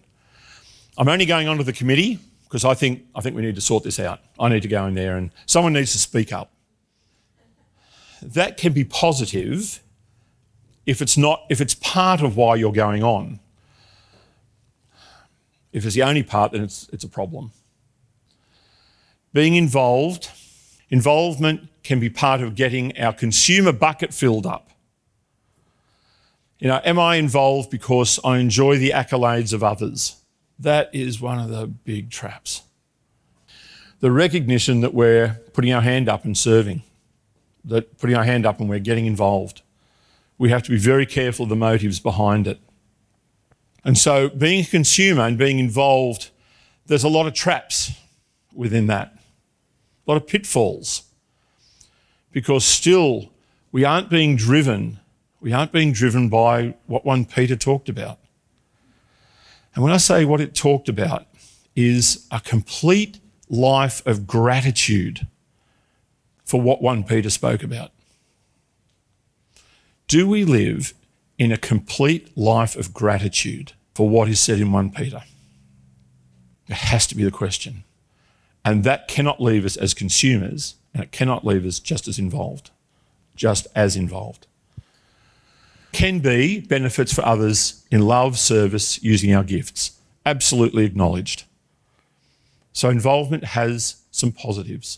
I'm 0.97 1.07
only 1.07 1.25
going 1.25 1.47
on 1.47 1.57
to 1.57 1.63
the 1.63 1.73
committee 1.73 2.19
because 2.43 2.65
I 2.65 2.73
think, 2.73 3.05
I 3.13 3.21
think 3.21 3.35
we 3.35 3.41
need 3.41 3.55
to 3.55 3.61
sort 3.61 3.83
this 3.83 3.99
out. 3.99 4.19
I 4.39 4.49
need 4.49 4.61
to 4.61 4.67
go 4.67 4.85
in 4.85 4.95
there 4.95 5.17
and 5.17 5.31
someone 5.45 5.73
needs 5.73 5.91
to 5.91 5.97
speak 5.97 6.33
up 6.33 6.51
that 8.21 8.57
can 8.57 8.73
be 8.73 8.83
positive 8.83 9.81
if 10.85 11.01
it's 11.01 11.17
not 11.17 11.43
if 11.49 11.61
it's 11.61 11.75
part 11.75 12.21
of 12.21 12.35
why 12.37 12.55
you're 12.55 12.71
going 12.73 13.03
on. 13.03 13.39
If 15.71 15.85
it's 15.85 15.95
the 15.95 16.03
only 16.03 16.23
part, 16.23 16.51
then 16.51 16.63
it's 16.63 16.89
it's 16.91 17.03
a 17.03 17.09
problem. 17.09 17.51
Being 19.33 19.55
involved, 19.55 20.29
involvement 20.89 21.67
can 21.83 21.99
be 21.99 22.09
part 22.09 22.41
of 22.41 22.55
getting 22.55 22.97
our 22.97 23.13
consumer 23.13 23.71
bucket 23.71 24.13
filled 24.13 24.45
up. 24.45 24.69
You 26.59 26.67
know, 26.67 26.81
am 26.83 26.99
I 26.99 27.15
involved 27.15 27.69
because 27.69 28.19
I 28.25 28.39
enjoy 28.39 28.77
the 28.77 28.89
accolades 28.89 29.53
of 29.53 29.63
others? 29.63 30.17
That 30.57 30.89
is 30.93 31.21
one 31.21 31.39
of 31.39 31.49
the 31.49 31.67
big 31.67 32.09
traps. 32.09 32.63
the 33.99 34.11
recognition 34.11 34.81
that 34.81 34.93
we're 34.93 35.39
putting 35.53 35.73
our 35.73 35.81
hand 35.81 36.07
up 36.07 36.25
and 36.25 36.37
serving, 36.37 36.81
that 37.69 37.97
putting 37.97 38.15
our 38.15 38.23
hand 38.23 38.45
up 38.45 38.59
and 38.59 38.69
we're 38.69 38.79
getting 38.79 39.05
involved. 39.05 39.61
We 40.37 40.49
have 40.49 40.63
to 40.63 40.71
be 40.71 40.77
very 40.77 41.05
careful 41.05 41.43
of 41.43 41.49
the 41.49 41.55
motives 41.55 41.99
behind 41.99 42.47
it. 42.47 42.59
And 43.83 43.97
so, 43.97 44.29
being 44.29 44.63
a 44.63 44.67
consumer 44.67 45.23
and 45.23 45.37
being 45.37 45.59
involved, 45.59 46.31
there's 46.85 47.03
a 47.03 47.09
lot 47.09 47.27
of 47.27 47.33
traps 47.33 47.91
within 48.53 48.87
that, 48.87 49.17
a 50.05 50.11
lot 50.11 50.17
of 50.17 50.27
pitfalls. 50.27 51.03
Because 52.31 52.65
still, 52.65 53.31
we 53.71 53.85
aren't 53.85 54.09
being 54.09 54.35
driven, 54.35 54.99
we 55.39 55.53
aren't 55.53 55.71
being 55.71 55.93
driven 55.93 56.29
by 56.29 56.75
what 56.87 57.05
1 57.05 57.25
Peter 57.25 57.55
talked 57.55 57.89
about. 57.89 58.19
And 59.73 59.83
when 59.83 59.93
I 59.93 59.97
say 59.97 60.25
what 60.25 60.41
it 60.41 60.53
talked 60.53 60.89
about, 60.89 61.25
is 61.75 62.27
a 62.31 62.41
complete 62.41 63.19
life 63.49 64.05
of 64.05 64.27
gratitude 64.27 65.25
for 66.49 66.59
what 66.59 66.81
1 66.81 67.03
Peter 67.03 67.29
spoke 67.29 67.61
about. 67.61 67.91
Do 70.07 70.27
we 70.27 70.45
live 70.45 70.95
in 71.37 71.51
a 71.51 71.57
complete 71.57 72.35
life 72.35 72.75
of 72.75 72.91
gratitude 72.91 73.73
for 73.93 74.09
what 74.09 74.27
is 74.27 74.39
said 74.39 74.59
in 74.59 74.71
1 74.71 74.89
Peter? 74.89 75.21
It 76.67 76.73
has 76.73 77.05
to 77.05 77.15
be 77.15 77.23
the 77.23 77.29
question. 77.29 77.83
And 78.65 78.83
that 78.83 79.07
cannot 79.07 79.39
leave 79.39 79.63
us 79.63 79.77
as 79.77 79.93
consumers, 79.93 80.73
and 80.91 81.03
it 81.03 81.11
cannot 81.11 81.45
leave 81.45 81.67
us 81.67 81.79
just 81.79 82.07
as 82.07 82.17
involved, 82.17 82.71
just 83.35 83.67
as 83.75 83.95
involved. 83.95 84.47
Can 85.91 86.19
be 86.19 86.61
benefits 86.61 87.13
for 87.13 87.23
others 87.23 87.85
in 87.91 88.01
love, 88.01 88.39
service, 88.39 89.03
using 89.03 89.35
our 89.35 89.43
gifts. 89.43 89.99
Absolutely 90.25 90.85
acknowledged. 90.85 91.43
So 92.73 92.89
involvement 92.89 93.43
has 93.43 93.97
some 94.09 94.31
positives, 94.31 94.97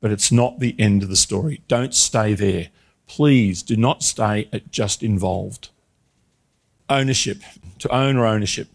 but 0.00 0.10
it's 0.10 0.32
not 0.32 0.58
the 0.58 0.74
end 0.78 1.02
of 1.02 1.08
the 1.08 1.16
story. 1.16 1.62
Don't 1.68 1.94
stay 1.94 2.34
there. 2.34 2.68
Please 3.06 3.62
do 3.62 3.76
not 3.76 4.02
stay 4.02 4.48
at 4.52 4.70
just 4.70 5.02
involved. 5.02 5.68
Ownership, 6.88 7.38
to 7.78 7.94
own 7.94 8.16
or 8.16 8.26
ownership. 8.26 8.68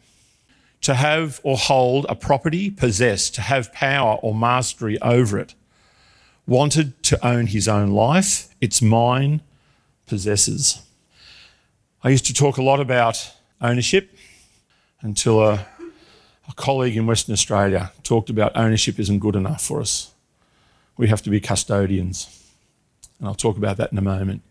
To 0.82 0.94
have 0.94 1.40
or 1.44 1.58
hold 1.58 2.06
a 2.10 2.16
property, 2.16 2.70
possess, 2.70 3.30
to 3.32 3.42
have 3.42 3.74
power 3.74 4.18
or 4.22 4.36
mastery 4.36 5.02
over 5.02 5.40
it. 5.40 5.56
Wanted 6.48 7.02
to 7.04 7.26
own 7.26 7.48
his 7.48 7.68
own 7.68 7.90
life, 7.90 8.50
it's 8.62 8.82
mine, 8.82 9.42
possesses. 10.06 10.84
I 12.04 12.10
used 12.10 12.28
to 12.28 12.34
talk 12.34 12.58
a 12.58 12.64
lot 12.64 12.80
about 12.80 13.32
ownership 13.60 14.16
until 15.02 15.42
a 15.42 15.66
a 16.48 16.54
colleague 16.54 16.96
in 16.96 17.06
Western 17.06 17.34
Australia 17.34 17.92
talked 18.04 18.30
about 18.30 18.56
ownership 18.56 19.00
isn't 19.00 19.20
good 19.20 19.36
enough 19.36 19.64
for 19.64 19.82
us. 19.82 20.12
We 20.98 21.08
have 21.08 21.22
to 21.24 21.30
be 21.30 21.40
custodians. 21.40 22.46
And 23.20 23.28
I'll 23.28 23.36
talk 23.36 23.58
about 23.58 23.78
that 23.78 23.92
in 23.92 23.98
a 23.98 24.02
moment. 24.02 24.42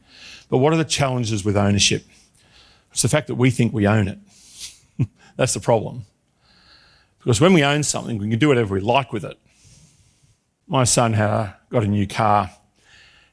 But 0.49 0.59
what 0.59 0.73
are 0.73 0.77
the 0.77 0.85
challenges 0.85 1.45
with 1.45 1.57
ownership? 1.57 2.05
It's 2.93 3.03
the 3.03 3.09
fact 3.09 3.27
that 3.27 3.35
we 3.35 3.51
think 3.51 3.73
we 3.73 3.87
own 3.87 4.09
it. 4.09 4.19
That's 5.37 5.55
the 5.55 5.61
problem. 5.61 6.07
Because 7.19 7.41
when 7.41 7.55
we 7.55 7.65
own 7.65 7.83
something, 7.83 8.19
we 8.19 8.29
can 8.29 8.39
do 8.39 8.49
whatever 8.49 8.75
we 8.75 8.81
like 8.81 9.13
with 9.13 9.25
it. 9.25 9.39
My 10.67 10.85
son 10.85 11.15
had 11.15 11.55
got 11.71 11.83
a 11.83 11.87
new 11.87 12.07
car 12.07 12.51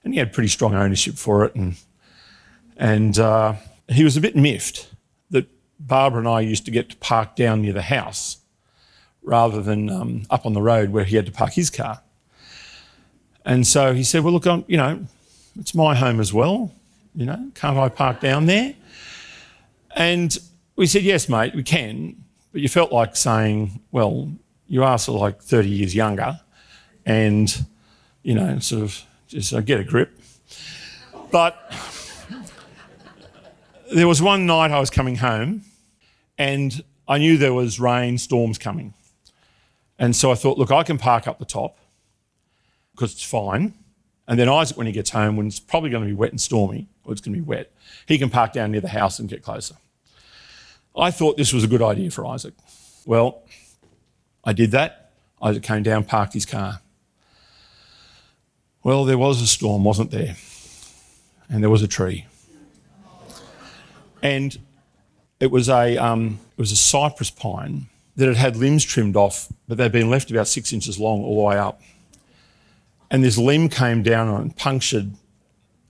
and 0.04 0.13
he 0.13 0.19
had 0.19 0.34
pretty 0.34 0.50
strong 0.50 0.74
ownership 0.74 1.15
for 1.15 1.45
it. 1.45 1.56
And, 1.56 1.76
and 2.78 3.19
uh, 3.19 3.56
he 3.89 4.04
was 4.04 4.17
a 4.17 4.21
bit 4.21 4.36
miffed 4.36 4.89
that 5.30 5.47
Barbara 5.80 6.19
and 6.19 6.28
I 6.28 6.41
used 6.41 6.65
to 6.65 6.71
get 6.71 6.89
to 6.89 6.95
park 6.97 7.36
down 7.36 7.62
near 7.62 7.74
the 7.74 7.82
house 7.82 8.38
rather 9.21 9.62
than 9.62 9.89
um, 9.89 10.24
up 10.30 10.45
on 10.45 10.54
the 10.54 10.62
road 10.62 10.89
where 10.89 11.04
he 11.04 11.15
had 11.15 11.26
to 11.26 11.32
park 11.32 11.54
his 11.54 11.69
car. 11.69 12.02
And 13.45 13.65
so 13.65 13.93
he 13.93 14.04
said, 14.04 14.23
Well, 14.23 14.34
look, 14.34 14.47
I'm, 14.47 14.63
you 14.67 14.77
know, 14.77 15.06
it's 15.60 15.75
my 15.75 15.95
home 15.95 16.19
as 16.19 16.34
well. 16.34 16.71
You 17.15 17.25
know, 17.25 17.51
can't 17.56 17.77
I 17.77 17.89
park 17.89 18.21
down 18.21 18.45
there? 18.45 18.73
And 19.95 20.38
we 20.75 20.88
said, 20.88 21.04
Yes, 21.04 21.27
mate, 21.27 21.56
we 21.56 21.63
can. 21.63 22.23
But 22.51 22.62
you 22.62 22.69
felt 22.69 22.91
like 22.91 23.15
saying, 23.15 23.82
Well, 23.91 24.32
you 24.67 24.84
are 24.84 24.97
sort 24.97 25.15
of 25.17 25.21
like 25.21 25.41
30 25.41 25.69
years 25.69 25.95
younger 25.95 26.39
and, 27.06 27.65
you 28.23 28.36
know, 28.36 28.60
sort 28.60 28.84
of 28.84 29.01
just 29.27 29.54
uh, 29.54 29.62
get 29.62 29.80
a 29.80 29.84
grip. 29.84 30.17
But 31.32 31.58
there 33.93 34.08
was 34.08 34.21
one 34.21 34.45
night 34.45 34.71
I 34.71 34.80
was 34.80 34.89
coming 34.89 35.15
home 35.15 35.63
and 36.38 36.84
I 37.08 37.17
knew 37.17 37.38
there 37.38 37.54
was 37.54 37.80
rain, 37.80 38.17
storms 38.17 38.58
coming. 38.58 38.93
And 39.99 40.15
so 40.15 40.32
I 40.32 40.36
thought, 40.36 40.58
look, 40.58 40.71
I 40.71 40.84
can 40.84 40.97
park 40.97 41.27
up 41.27 41.39
the 41.39 41.45
top 41.45 41.77
because 42.93 43.13
it's 43.13 43.23
fine. 43.23 43.73
And 44.27 44.39
then 44.39 44.47
Isaac, 44.47 44.77
when 44.77 44.88
he 44.88 44.93
gets 44.93 45.10
home, 45.10 45.36
when 45.36 45.47
it's 45.47 45.60
probably 45.60 45.89
going 45.89 46.04
to 46.04 46.08
be 46.08 46.13
wet 46.13 46.32
and 46.32 46.39
stormy, 46.39 46.88
or 47.04 47.12
it's 47.12 47.21
going 47.21 47.34
to 47.34 47.41
be 47.41 47.45
wet, 47.45 47.71
he 48.06 48.17
can 48.17 48.30
park 48.30 48.54
down 48.54 48.71
near 48.71 48.82
the 48.82 48.89
house 48.89 49.19
and 49.19 49.27
get 49.27 49.43
closer. 49.43 49.75
I 50.95 51.12
thought 51.12 51.38
this 51.38 51.54
was 51.54 51.63
a 51.63 51.67
good 51.67 51.82
idea 51.82 52.12
for 52.12 52.25
Isaac. 52.25 52.54
Well, 53.06 53.43
I 54.43 54.54
did 54.54 54.71
that. 54.71 55.12
Isaac 55.41 55.63
came 55.63 55.84
down, 55.84 56.04
parked 56.04 56.34
his 56.34 56.45
car. 56.45 56.82
Well, 58.84 59.06
there 59.06 59.17
was 59.17 59.41
a 59.41 59.47
storm, 59.47 59.84
wasn't 59.84 60.12
there? 60.12 60.36
And 61.49 61.62
there 61.63 61.69
was 61.69 61.84
a 61.84 61.88
tree. 61.88 62.25
And 64.21 64.58
it 65.39 65.51
was 65.51 65.69
a, 65.69 65.97
um, 65.97 66.39
it 66.51 66.60
was 66.60 66.71
a 66.71 66.75
cypress 66.75 67.30
pine 67.30 67.88
that 68.15 68.27
had 68.27 68.38
had 68.38 68.56
limbs 68.56 68.84
trimmed 68.84 69.15
off, 69.15 69.51
but 69.67 69.77
they'd 69.77 69.91
been 69.91 70.10
left 70.10 70.32
about 70.32 70.47
six 70.47 70.73
inches 70.73 70.99
long 70.99 71.23
all 71.23 71.36
the 71.36 71.41
way 71.41 71.58
up. 71.58 71.82
And 73.12 73.21
this 73.21 73.38
limb 73.38 73.67
came 73.67 74.04
down 74.04 74.30
and 74.30 74.56
punctured, 74.56 75.12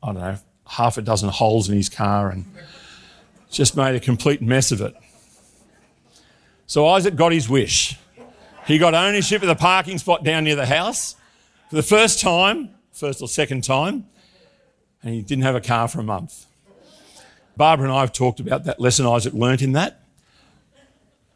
I 0.01 0.07
don't 0.07 0.15
know, 0.15 0.37
half 0.65 0.97
a 0.97 1.03
dozen 1.03 1.29
holes 1.29 1.69
in 1.69 1.75
his 1.75 1.87
car 1.87 2.29
and 2.29 2.45
just 3.51 3.77
made 3.77 3.95
a 3.95 3.99
complete 3.99 4.41
mess 4.41 4.71
of 4.71 4.81
it. 4.81 4.95
So 6.65 6.87
Isaac 6.87 7.15
got 7.15 7.31
his 7.31 7.47
wish. 7.47 7.95
He 8.65 8.79
got 8.79 8.95
ownership 8.95 9.43
of 9.43 9.47
the 9.47 9.55
parking 9.55 9.99
spot 9.99 10.23
down 10.23 10.45
near 10.45 10.55
the 10.55 10.65
house 10.65 11.15
for 11.69 11.75
the 11.75 11.83
first 11.83 12.21
time, 12.21 12.71
first 12.91 13.21
or 13.21 13.27
second 13.27 13.63
time, 13.63 14.05
and 15.03 15.13
he 15.13 15.21
didn't 15.21 15.43
have 15.43 15.55
a 15.55 15.61
car 15.61 15.87
for 15.87 15.99
a 15.99 16.03
month. 16.03 16.47
Barbara 17.55 17.87
and 17.87 17.95
I 17.95 18.01
have 18.01 18.13
talked 18.13 18.39
about 18.39 18.63
that 18.63 18.79
lesson 18.79 19.05
Isaac 19.05 19.33
learnt 19.33 19.61
in 19.61 19.73
that. 19.73 20.01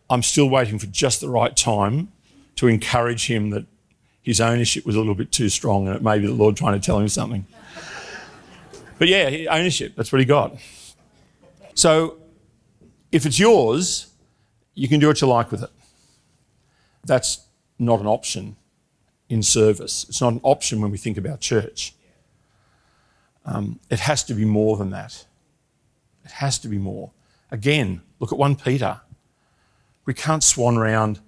I'm 0.09 0.23
still 0.23 0.49
waiting 0.49 0.79
for 0.79 0.87
just 0.87 1.21
the 1.21 1.29
right 1.29 1.55
time 1.55 2.11
to 2.55 2.67
encourage 2.67 3.27
him 3.27 3.51
that 3.51 3.65
his 4.25 4.41
ownership 4.41 4.87
was 4.87 4.95
a 4.95 4.99
little 4.99 5.13
bit 5.13 5.31
too 5.31 5.49
strong 5.49 5.87
and 5.87 5.95
it 5.95 6.01
may 6.01 6.17
be 6.17 6.25
the 6.25 6.33
Lord 6.33 6.57
trying 6.57 6.73
to 6.73 6.83
tell 6.83 6.97
him 6.97 7.07
something. 7.07 7.45
But 8.97 9.07
yeah, 9.07 9.45
ownership, 9.51 9.93
that's 9.95 10.11
what 10.11 10.19
he 10.19 10.25
got. 10.25 10.57
So 11.75 12.17
if 13.11 13.27
it's 13.27 13.37
yours, 13.37 14.07
you 14.73 14.87
can 14.87 14.99
do 14.99 15.07
what 15.07 15.21
you 15.21 15.27
like 15.27 15.51
with 15.51 15.61
it. 15.61 15.69
That's 17.05 17.45
not 17.77 17.99
an 17.99 18.07
option 18.07 18.55
in 19.29 19.43
service. 19.43 20.07
It's 20.09 20.21
not 20.21 20.33
an 20.33 20.39
option 20.41 20.81
when 20.81 20.89
we 20.89 20.97
think 20.97 21.17
about 21.17 21.39
church. 21.39 21.93
Um, 23.45 23.79
it 23.91 23.99
has 23.99 24.23
to 24.23 24.33
be 24.33 24.43
more 24.43 24.75
than 24.75 24.89
that. 24.89 25.23
It 26.23 26.31
has 26.31 26.57
to 26.59 26.67
be 26.67 26.79
more. 26.79 27.11
Again, 27.51 28.01
look 28.19 28.31
at 28.31 28.39
1 28.39 28.55
Peter. 28.55 29.01
We 30.05 30.15
can't 30.15 30.43
swan 30.43 30.77
around 30.77 31.19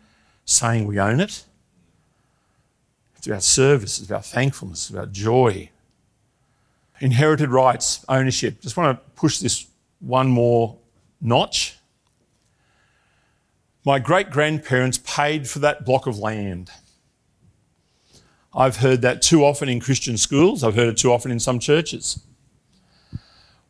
saying 0.46 0.88
we 0.88 1.00
own 1.00 1.20
it. 1.20 1.44
It's 3.18 3.28
about 3.28 3.44
service, 3.44 4.00
it's 4.00 4.10
about 4.10 4.26
thankfulness, 4.26 4.84
it's 4.84 4.90
about 4.90 5.12
joy. 5.12 5.70
Inherited 7.00 7.50
rights, 7.50 8.06
ownership. 8.10 8.62
Just 8.62 8.78
want 8.78 8.98
to 8.98 9.12
push 9.16 9.40
this 9.40 9.68
one 10.00 10.28
more 10.28 10.78
notch. 11.22 11.76
My 13.86 14.00
great 14.00 14.32
grandparents 14.32 15.00
paid 15.04 15.48
for 15.48 15.60
that 15.60 15.86
block 15.86 16.08
of 16.08 16.18
land. 16.20 16.72
I've 18.54 18.78
heard 18.78 19.02
that 19.04 19.22
too 19.22 19.46
often 19.46 19.70
in 19.70 19.80
Christian 19.80 20.18
schools, 20.18 20.64
I've 20.64 20.76
heard 20.76 20.90
it 20.90 20.98
too 20.98 21.12
often 21.12 21.32
in 21.32 21.40
some 21.40 21.60
churches. 21.60 22.20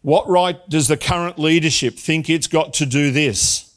What 0.01 0.27
right 0.29 0.57
does 0.69 0.87
the 0.87 0.95
current 0.95 1.37
leadership 1.37 1.99
think 1.99 2.29
it's 2.29 2.47
got 2.47 2.73
to 2.75 2.85
do 2.85 3.11
this? 3.11 3.75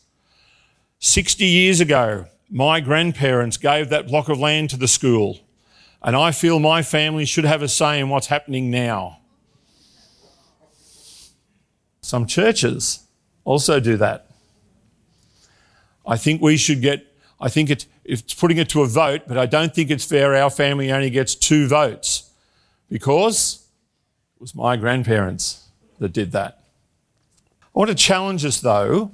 60 1.00 1.44
years 1.44 1.80
ago, 1.80 2.26
my 2.48 2.80
grandparents 2.80 3.56
gave 3.56 3.88
that 3.88 4.06
block 4.06 4.28
of 4.28 4.38
land 4.38 4.70
to 4.70 4.76
the 4.76 4.86
school, 4.86 5.40
and 6.02 6.16
I 6.16 6.32
feel 6.32 6.58
my 6.58 6.82
family 6.82 7.24
should 7.24 7.44
have 7.44 7.62
a 7.62 7.68
say 7.68 8.00
in 8.00 8.08
what's 8.08 8.28
happening 8.28 8.70
now. 8.70 9.18
Some 12.00 12.26
churches 12.26 13.06
also 13.44 13.78
do 13.80 13.96
that. 13.98 14.26
I 16.06 16.16
think 16.16 16.40
we 16.40 16.56
should 16.56 16.80
get, 16.80 17.06
I 17.40 17.48
think 17.48 17.70
it, 17.70 17.86
it's 18.04 18.34
putting 18.34 18.56
it 18.58 18.68
to 18.70 18.82
a 18.82 18.86
vote, 18.86 19.22
but 19.28 19.36
I 19.36 19.46
don't 19.46 19.74
think 19.74 19.90
it's 19.90 20.04
fair 20.04 20.34
our 20.34 20.50
family 20.50 20.90
only 20.90 21.10
gets 21.10 21.34
two 21.34 21.68
votes 21.68 22.30
because 22.90 23.66
it 24.36 24.40
was 24.40 24.54
my 24.54 24.76
grandparents 24.76 25.68
that 25.98 26.12
did 26.12 26.32
that. 26.32 26.64
I 27.62 27.78
want 27.78 27.90
to 27.90 27.94
challenge 27.94 28.44
us 28.44 28.60
though 28.60 29.12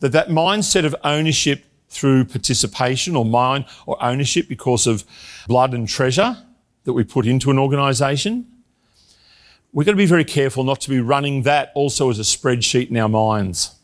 that 0.00 0.12
that 0.12 0.28
mindset 0.28 0.84
of 0.84 0.94
ownership 1.02 1.64
through 1.88 2.24
participation 2.24 3.16
or 3.16 3.24
mine 3.24 3.64
or 3.86 4.02
ownership 4.02 4.48
because 4.48 4.86
of 4.86 5.04
blood 5.46 5.72
and 5.74 5.88
treasure 5.88 6.36
that 6.84 6.92
we 6.92 7.04
put 7.04 7.26
into 7.26 7.50
an 7.50 7.58
organisation. 7.58 8.46
We've 9.72 9.86
got 9.86 9.92
to 9.92 9.96
be 9.96 10.06
very 10.06 10.24
careful 10.24 10.64
not 10.64 10.80
to 10.82 10.90
be 10.90 11.00
running 11.00 11.42
that 11.42 11.72
also 11.74 12.10
as 12.10 12.18
a 12.18 12.22
spreadsheet 12.22 12.90
in 12.90 12.96
our 12.96 13.08
minds. 13.08 13.74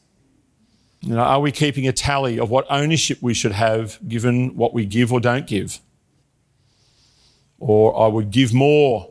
You 1.01 1.15
know, 1.15 1.23
are 1.23 1.41
we 1.41 1.53
keeping 1.53 1.87
a 1.87 1.93
tally 1.93 2.39
of 2.39 2.49
what 2.49 2.67
ownership 2.71 3.19
we 3.21 3.35
should 3.35 3.53
have 3.53 3.99
given 4.09 4.57
what 4.57 4.73
we 4.73 4.87
give 4.87 5.13
or 5.13 5.21
don't 5.21 5.47
give? 5.47 5.81
Or 7.59 7.99
I 8.01 8.07
would 8.07 8.31
give 8.31 8.55
more 8.55 9.11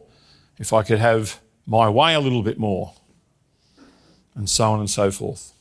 if 0.58 0.74
I 0.74 0.82
could 0.82 0.98
have 0.98 1.40
my 1.68 1.88
way 1.90 2.16
a 2.16 2.20
little 2.20 2.42
bit 2.42 2.58
more, 2.58 2.94
and 4.36 4.50
so 4.50 4.72
on 4.72 4.80
and 4.80 4.90
so 4.90 5.12
forth. 5.12 5.54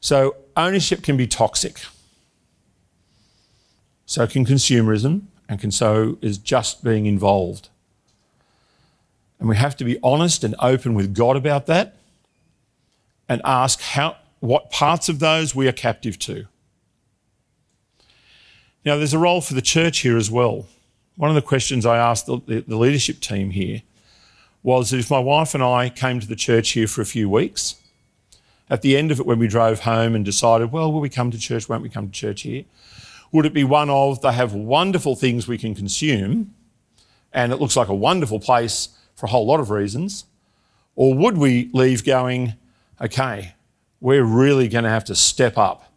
So, 0.00 0.36
ownership 0.56 1.02
can 1.02 1.16
be 1.16 1.26
toxic. 1.26 1.80
So 4.14 4.28
can 4.28 4.46
consumerism, 4.46 5.22
and 5.48 5.60
can 5.60 5.72
so 5.72 6.18
is 6.20 6.38
just 6.38 6.84
being 6.84 7.06
involved. 7.06 7.68
And 9.40 9.48
we 9.48 9.56
have 9.56 9.76
to 9.78 9.84
be 9.84 9.98
honest 10.04 10.44
and 10.44 10.54
open 10.60 10.94
with 10.94 11.16
God 11.16 11.36
about 11.36 11.66
that 11.66 11.96
and 13.28 13.42
ask 13.44 13.80
how, 13.80 14.18
what 14.38 14.70
parts 14.70 15.08
of 15.08 15.18
those 15.18 15.56
we 15.56 15.66
are 15.66 15.72
captive 15.72 16.16
to. 16.20 16.46
Now, 18.84 18.98
there's 18.98 19.14
a 19.14 19.18
role 19.18 19.40
for 19.40 19.54
the 19.54 19.60
church 19.60 19.98
here 19.98 20.16
as 20.16 20.30
well. 20.30 20.66
One 21.16 21.28
of 21.28 21.34
the 21.34 21.42
questions 21.42 21.84
I 21.84 21.96
asked 21.96 22.26
the, 22.26 22.38
the, 22.46 22.60
the 22.60 22.76
leadership 22.76 23.18
team 23.18 23.50
here 23.50 23.82
was 24.62 24.92
if 24.92 25.10
my 25.10 25.18
wife 25.18 25.54
and 25.54 25.64
I 25.64 25.88
came 25.88 26.20
to 26.20 26.28
the 26.28 26.36
church 26.36 26.70
here 26.70 26.86
for 26.86 27.00
a 27.00 27.06
few 27.06 27.28
weeks, 27.28 27.74
at 28.70 28.82
the 28.82 28.96
end 28.96 29.10
of 29.10 29.18
it, 29.18 29.26
when 29.26 29.40
we 29.40 29.48
drove 29.48 29.80
home 29.80 30.14
and 30.14 30.24
decided, 30.24 30.70
well, 30.70 30.92
will 30.92 31.00
we 31.00 31.08
come 31.08 31.32
to 31.32 31.38
church? 31.38 31.68
Won't 31.68 31.82
we 31.82 31.88
come 31.88 32.06
to 32.06 32.12
church 32.12 32.42
here? 32.42 32.62
Would 33.34 33.46
it 33.46 33.52
be 33.52 33.64
one 33.64 33.90
of 33.90 34.22
they 34.22 34.32
have 34.32 34.54
wonderful 34.54 35.16
things 35.16 35.48
we 35.48 35.58
can 35.58 35.74
consume 35.74 36.54
and 37.32 37.52
it 37.52 37.56
looks 37.56 37.76
like 37.76 37.88
a 37.88 37.94
wonderful 37.94 38.38
place 38.38 38.90
for 39.16 39.26
a 39.26 39.28
whole 39.28 39.44
lot 39.44 39.58
of 39.58 39.70
reasons? 39.70 40.26
Or 40.94 41.14
would 41.14 41.36
we 41.36 41.68
leave 41.72 42.04
going, 42.04 42.54
okay, 43.00 43.56
we're 44.00 44.22
really 44.22 44.68
going 44.68 44.84
to 44.84 44.90
have 44.90 45.02
to 45.06 45.16
step 45.16 45.58
up 45.58 45.92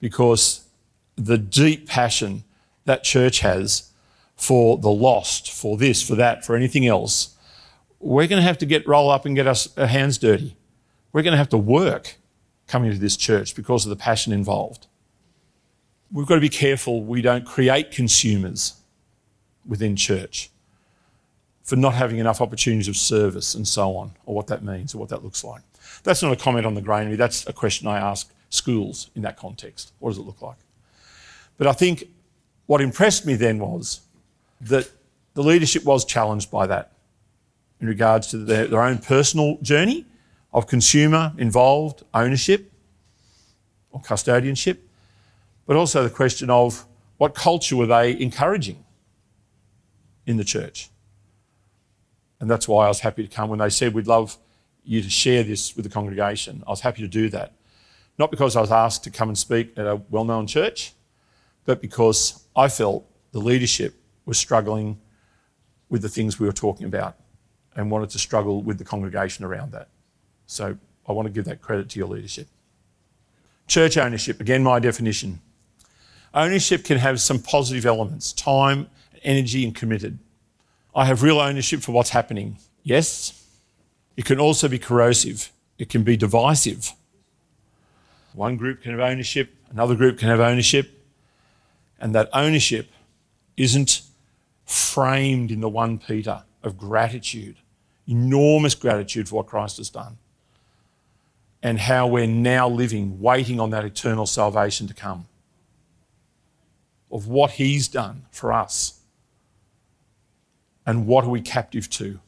because 0.00 0.64
the 1.14 1.38
deep 1.38 1.86
passion 1.86 2.42
that 2.86 3.04
church 3.04 3.38
has 3.38 3.92
for 4.34 4.76
the 4.78 4.90
lost, 4.90 5.48
for 5.48 5.76
this, 5.76 6.02
for 6.02 6.16
that, 6.16 6.44
for 6.44 6.56
anything 6.56 6.88
else, 6.88 7.36
we're 8.00 8.26
going 8.26 8.42
to 8.42 8.48
have 8.48 8.58
to 8.58 8.66
get 8.66 8.84
roll 8.88 9.10
up 9.10 9.24
and 9.24 9.36
get 9.36 9.46
us 9.46 9.68
our 9.78 9.86
hands 9.86 10.18
dirty. 10.18 10.56
We're 11.12 11.22
going 11.22 11.34
to 11.34 11.38
have 11.38 11.50
to 11.50 11.56
work 11.56 12.16
coming 12.66 12.90
to 12.90 12.98
this 12.98 13.16
church 13.16 13.54
because 13.54 13.86
of 13.86 13.90
the 13.90 13.96
passion 13.96 14.32
involved 14.32 14.88
we've 16.12 16.26
got 16.26 16.34
to 16.34 16.40
be 16.40 16.48
careful 16.48 17.02
we 17.02 17.22
don't 17.22 17.46
create 17.46 17.90
consumers 17.90 18.74
within 19.66 19.96
church 19.96 20.50
for 21.62 21.76
not 21.76 21.94
having 21.94 22.18
enough 22.18 22.40
opportunities 22.40 22.88
of 22.88 22.96
service 22.96 23.54
and 23.54 23.66
so 23.66 23.96
on, 23.96 24.12
or 24.26 24.34
what 24.34 24.48
that 24.48 24.62
means 24.62 24.94
or 24.94 24.98
what 24.98 25.08
that 25.08 25.24
looks 25.24 25.44
like. 25.44 25.62
That's 26.02 26.22
not 26.22 26.32
a 26.32 26.36
comment 26.36 26.66
on 26.66 26.74
the 26.74 26.82
granary, 26.82 27.16
that's 27.16 27.46
a 27.46 27.52
question 27.52 27.86
I 27.86 27.98
ask 27.98 28.30
schools 28.50 29.10
in 29.14 29.22
that 29.22 29.36
context. 29.36 29.92
What 30.00 30.10
does 30.10 30.18
it 30.18 30.22
look 30.22 30.42
like? 30.42 30.58
But 31.56 31.66
I 31.66 31.72
think 31.72 32.04
what 32.66 32.80
impressed 32.80 33.24
me 33.24 33.34
then 33.34 33.58
was 33.58 34.00
that 34.60 34.90
the 35.34 35.42
leadership 35.42 35.84
was 35.84 36.04
challenged 36.04 36.50
by 36.50 36.66
that 36.66 36.92
in 37.80 37.86
regards 37.86 38.26
to 38.28 38.38
their, 38.38 38.66
their 38.66 38.82
own 38.82 38.98
personal 38.98 39.58
journey 39.62 40.04
of 40.52 40.66
consumer 40.66 41.32
involved 41.38 42.02
ownership 42.12 42.70
or 43.92 44.00
custodianship 44.00 44.78
but 45.72 45.78
also 45.78 46.02
the 46.02 46.10
question 46.10 46.50
of 46.50 46.84
what 47.16 47.34
culture 47.34 47.74
were 47.76 47.86
they 47.86 48.20
encouraging 48.20 48.84
in 50.26 50.36
the 50.36 50.44
church? 50.44 50.90
And 52.40 52.50
that's 52.50 52.68
why 52.68 52.84
I 52.84 52.88
was 52.88 53.00
happy 53.00 53.26
to 53.26 53.34
come 53.34 53.48
when 53.48 53.58
they 53.58 53.70
said 53.70 53.94
we'd 53.94 54.06
love 54.06 54.36
you 54.84 55.00
to 55.00 55.08
share 55.08 55.42
this 55.42 55.74
with 55.74 55.86
the 55.86 55.90
congregation. 55.90 56.62
I 56.66 56.70
was 56.72 56.82
happy 56.82 57.00
to 57.00 57.08
do 57.08 57.30
that. 57.30 57.54
Not 58.18 58.30
because 58.30 58.54
I 58.54 58.60
was 58.60 58.70
asked 58.70 59.02
to 59.04 59.10
come 59.10 59.30
and 59.30 59.38
speak 59.38 59.72
at 59.78 59.86
a 59.86 60.02
well 60.10 60.26
known 60.26 60.46
church, 60.46 60.92
but 61.64 61.80
because 61.80 62.46
I 62.54 62.68
felt 62.68 63.06
the 63.30 63.40
leadership 63.40 63.94
was 64.26 64.36
struggling 64.36 65.00
with 65.88 66.02
the 66.02 66.10
things 66.10 66.38
we 66.38 66.46
were 66.46 66.52
talking 66.52 66.84
about 66.84 67.16
and 67.74 67.90
wanted 67.90 68.10
to 68.10 68.18
struggle 68.18 68.60
with 68.60 68.76
the 68.76 68.84
congregation 68.84 69.42
around 69.42 69.72
that. 69.72 69.88
So 70.44 70.76
I 71.08 71.12
want 71.12 71.28
to 71.28 71.32
give 71.32 71.46
that 71.46 71.62
credit 71.62 71.88
to 71.88 71.98
your 71.98 72.08
leadership. 72.08 72.48
Church 73.68 73.96
ownership, 73.96 74.38
again, 74.38 74.62
my 74.62 74.78
definition 74.78 75.40
Ownership 76.34 76.84
can 76.84 76.98
have 76.98 77.20
some 77.20 77.38
positive 77.38 77.84
elements 77.84 78.32
time, 78.32 78.88
energy, 79.22 79.64
and 79.64 79.74
committed. 79.74 80.18
I 80.94 81.04
have 81.06 81.22
real 81.22 81.40
ownership 81.40 81.80
for 81.80 81.92
what's 81.92 82.10
happening. 82.10 82.58
Yes. 82.82 83.38
It 84.16 84.24
can 84.24 84.38
also 84.38 84.68
be 84.68 84.78
corrosive, 84.78 85.50
it 85.78 85.88
can 85.88 86.02
be 86.02 86.16
divisive. 86.16 86.92
One 88.34 88.56
group 88.56 88.82
can 88.82 88.92
have 88.92 89.00
ownership, 89.00 89.54
another 89.70 89.94
group 89.94 90.18
can 90.18 90.28
have 90.28 90.40
ownership, 90.40 90.90
and 91.98 92.14
that 92.14 92.28
ownership 92.32 92.90
isn't 93.56 94.02
framed 94.64 95.50
in 95.50 95.60
the 95.60 95.68
1 95.68 95.98
Peter 95.98 96.42
of 96.62 96.78
gratitude, 96.78 97.56
enormous 98.06 98.74
gratitude 98.74 99.28
for 99.28 99.36
what 99.36 99.46
Christ 99.46 99.78
has 99.78 99.90
done, 99.90 100.18
and 101.62 101.78
how 101.78 102.06
we're 102.06 102.26
now 102.26 102.68
living, 102.68 103.20
waiting 103.20 103.60
on 103.60 103.70
that 103.70 103.84
eternal 103.84 104.26
salvation 104.26 104.86
to 104.88 104.94
come 104.94 105.26
of 107.12 107.28
what 107.28 107.52
He's 107.52 107.86
done 107.86 108.24
for 108.30 108.52
us. 108.52 108.98
And 110.84 111.06
what 111.06 111.24
are 111.24 111.30
we 111.30 111.40
captive 111.40 111.88
to? 111.90 112.18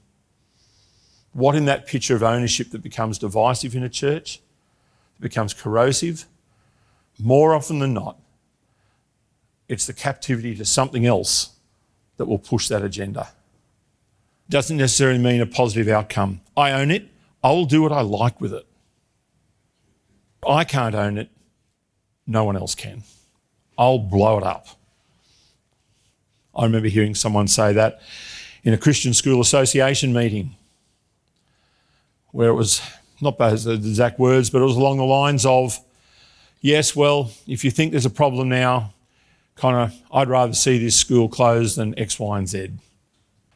What 1.32 1.56
in 1.56 1.64
that 1.64 1.86
picture 1.86 2.14
of 2.14 2.22
ownership 2.22 2.70
that 2.70 2.82
becomes 2.82 3.18
divisive 3.18 3.74
in 3.74 3.82
a 3.82 3.88
church, 3.88 4.40
that 5.16 5.22
becomes 5.22 5.52
corrosive, 5.52 6.26
more 7.18 7.54
often 7.54 7.80
than 7.80 7.94
not, 7.94 8.18
it's 9.68 9.86
the 9.86 9.92
captivity 9.92 10.54
to 10.54 10.64
something 10.64 11.06
else 11.06 11.56
that 12.16 12.26
will 12.26 12.38
push 12.38 12.68
that 12.68 12.82
agenda. 12.82 13.28
Doesn't 14.48 14.76
necessarily 14.76 15.18
mean 15.18 15.40
a 15.40 15.46
positive 15.46 15.88
outcome. 15.88 16.42
I 16.56 16.70
own 16.72 16.90
it, 16.90 17.08
I 17.42 17.50
will 17.50 17.64
do 17.64 17.82
what 17.82 17.92
I 17.92 18.02
like 18.02 18.40
with 18.40 18.52
it. 18.52 18.66
I 20.46 20.64
can't 20.64 20.94
own 20.94 21.18
it, 21.18 21.30
no 22.26 22.44
one 22.44 22.56
else 22.56 22.74
can. 22.74 23.02
I'll 23.76 23.98
blow 23.98 24.38
it 24.38 24.44
up. 24.44 24.68
I 26.54 26.64
remember 26.64 26.88
hearing 26.88 27.14
someone 27.14 27.48
say 27.48 27.72
that 27.72 28.00
in 28.62 28.72
a 28.72 28.78
Christian 28.78 29.12
School 29.12 29.40
Association 29.40 30.12
meeting, 30.12 30.56
where 32.30 32.48
it 32.48 32.54
was 32.54 32.80
not 33.20 33.38
the 33.38 33.72
exact 33.72 34.18
words, 34.18 34.50
but 34.50 34.60
it 34.60 34.64
was 34.64 34.76
along 34.76 34.98
the 34.98 35.04
lines 35.04 35.44
of, 35.44 35.78
yes, 36.60 36.94
well, 36.94 37.30
if 37.46 37.64
you 37.64 37.70
think 37.70 37.90
there's 37.90 38.06
a 38.06 38.10
problem 38.10 38.48
now, 38.48 38.92
of, 39.62 39.94
I'd 40.12 40.28
rather 40.28 40.52
see 40.52 40.78
this 40.78 40.96
school 40.96 41.28
closed 41.28 41.76
than 41.76 41.98
X, 41.98 42.18
Y, 42.18 42.38
and 42.38 42.48
Z. 42.48 42.70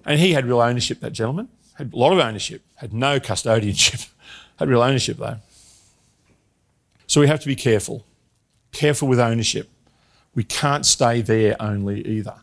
And 0.04 0.20
he 0.20 0.32
had 0.32 0.46
real 0.46 0.60
ownership, 0.60 1.00
that 1.00 1.12
gentleman, 1.12 1.48
had 1.74 1.92
a 1.92 1.96
lot 1.96 2.12
of 2.12 2.18
ownership, 2.18 2.62
had 2.76 2.92
no 2.92 3.20
custodianship, 3.20 4.08
had 4.58 4.68
real 4.68 4.82
ownership 4.82 5.18
though. 5.18 5.36
So 7.06 7.20
we 7.20 7.26
have 7.26 7.40
to 7.40 7.46
be 7.46 7.56
careful, 7.56 8.04
careful 8.72 9.08
with 9.08 9.20
ownership. 9.20 9.68
We 10.38 10.44
can't 10.44 10.86
stay 10.86 11.20
there 11.20 11.56
only 11.58 12.00
either. 12.06 12.36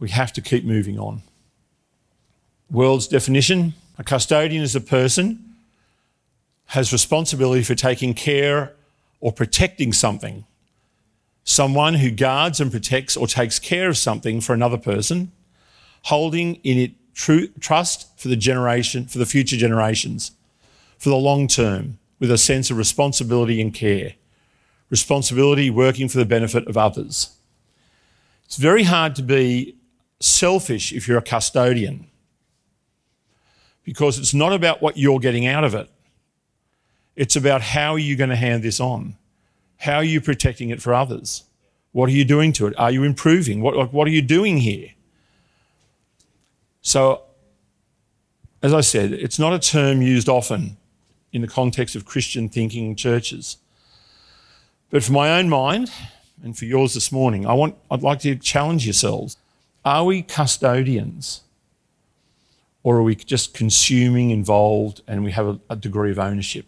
We 0.00 0.08
have 0.08 0.32
to 0.32 0.40
keep 0.40 0.64
moving 0.64 0.98
on. 0.98 1.20
World's 2.70 3.06
definition 3.06 3.74
a 3.98 4.02
custodian 4.02 4.62
is 4.62 4.74
a 4.74 4.80
person 4.80 5.56
has 6.68 6.90
responsibility 6.90 7.62
for 7.62 7.74
taking 7.74 8.14
care 8.14 8.72
or 9.20 9.30
protecting 9.30 9.92
something. 9.92 10.46
Someone 11.44 11.92
who 11.96 12.10
guards 12.10 12.60
and 12.60 12.70
protects 12.70 13.14
or 13.14 13.26
takes 13.26 13.58
care 13.58 13.90
of 13.90 13.98
something 13.98 14.40
for 14.40 14.54
another 14.54 14.78
person, 14.78 15.32
holding 16.04 16.54
in 16.64 16.78
it 16.78 16.92
true 17.12 17.48
trust 17.60 18.18
for 18.18 18.28
the 18.28 18.36
generation, 18.36 19.04
for 19.04 19.18
the 19.18 19.26
future 19.26 19.58
generations, 19.58 20.32
for 20.96 21.10
the 21.10 21.16
long 21.16 21.46
term, 21.46 21.98
with 22.18 22.30
a 22.30 22.38
sense 22.38 22.70
of 22.70 22.78
responsibility 22.78 23.60
and 23.60 23.74
care. 23.74 24.14
Responsibility 24.94 25.70
working 25.70 26.08
for 26.08 26.18
the 26.18 26.24
benefit 26.24 26.68
of 26.68 26.76
others. 26.76 27.36
It's 28.44 28.58
very 28.58 28.84
hard 28.84 29.16
to 29.16 29.24
be 29.24 29.74
selfish 30.20 30.92
if 30.92 31.08
you're 31.08 31.18
a 31.18 31.30
custodian 31.32 32.06
because 33.82 34.20
it's 34.20 34.32
not 34.32 34.52
about 34.52 34.80
what 34.80 34.96
you're 34.96 35.18
getting 35.18 35.48
out 35.48 35.64
of 35.64 35.74
it. 35.74 35.90
It's 37.16 37.34
about 37.34 37.60
how 37.60 37.94
are 37.94 37.98
you 37.98 38.14
going 38.14 38.30
to 38.30 38.36
hand 38.36 38.62
this 38.62 38.78
on? 38.78 39.16
How 39.78 39.96
are 39.96 40.04
you 40.04 40.20
protecting 40.20 40.70
it 40.70 40.80
for 40.80 40.94
others? 40.94 41.42
What 41.90 42.08
are 42.08 42.12
you 42.12 42.24
doing 42.24 42.52
to 42.52 42.68
it? 42.68 42.74
Are 42.78 42.92
you 42.92 43.02
improving? 43.02 43.62
What, 43.62 43.92
what 43.92 44.06
are 44.06 44.12
you 44.12 44.22
doing 44.22 44.58
here? 44.58 44.90
So, 46.82 47.22
as 48.62 48.72
I 48.72 48.80
said, 48.82 49.12
it's 49.12 49.40
not 49.40 49.52
a 49.52 49.58
term 49.58 50.02
used 50.02 50.28
often 50.28 50.76
in 51.32 51.42
the 51.42 51.48
context 51.48 51.96
of 51.96 52.04
Christian 52.04 52.48
thinking 52.48 52.94
churches. 52.94 53.56
But 54.94 55.02
for 55.02 55.10
my 55.10 55.40
own 55.40 55.48
mind 55.48 55.90
and 56.44 56.56
for 56.56 56.66
yours 56.66 56.94
this 56.94 57.10
morning, 57.10 57.48
I 57.48 57.52
want, 57.52 57.74
I'd 57.90 58.04
like 58.04 58.20
to 58.20 58.36
challenge 58.36 58.86
yourselves. 58.86 59.36
Are 59.84 60.04
we 60.04 60.22
custodians? 60.22 61.40
Or 62.84 62.98
are 62.98 63.02
we 63.02 63.16
just 63.16 63.54
consuming, 63.54 64.30
involved, 64.30 65.02
and 65.08 65.24
we 65.24 65.32
have 65.32 65.48
a, 65.48 65.60
a 65.68 65.74
degree 65.74 66.12
of 66.12 66.20
ownership? 66.20 66.66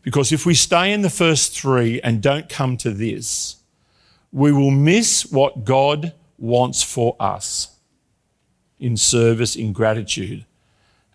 Because 0.00 0.32
if 0.32 0.46
we 0.46 0.54
stay 0.54 0.94
in 0.94 1.02
the 1.02 1.10
first 1.10 1.54
three 1.54 2.00
and 2.00 2.22
don't 2.22 2.48
come 2.48 2.78
to 2.78 2.90
this, 2.90 3.56
we 4.32 4.50
will 4.50 4.70
miss 4.70 5.30
what 5.30 5.66
God 5.66 6.14
wants 6.38 6.82
for 6.82 7.16
us 7.20 7.76
in 8.80 8.96
service, 8.96 9.56
in 9.56 9.74
gratitude. 9.74 10.46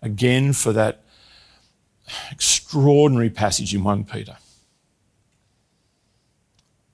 Again, 0.02 0.52
for 0.52 0.72
that 0.72 1.02
extraordinary 2.30 3.28
passage 3.28 3.74
in 3.74 3.82
1 3.82 4.04
Peter 4.04 4.36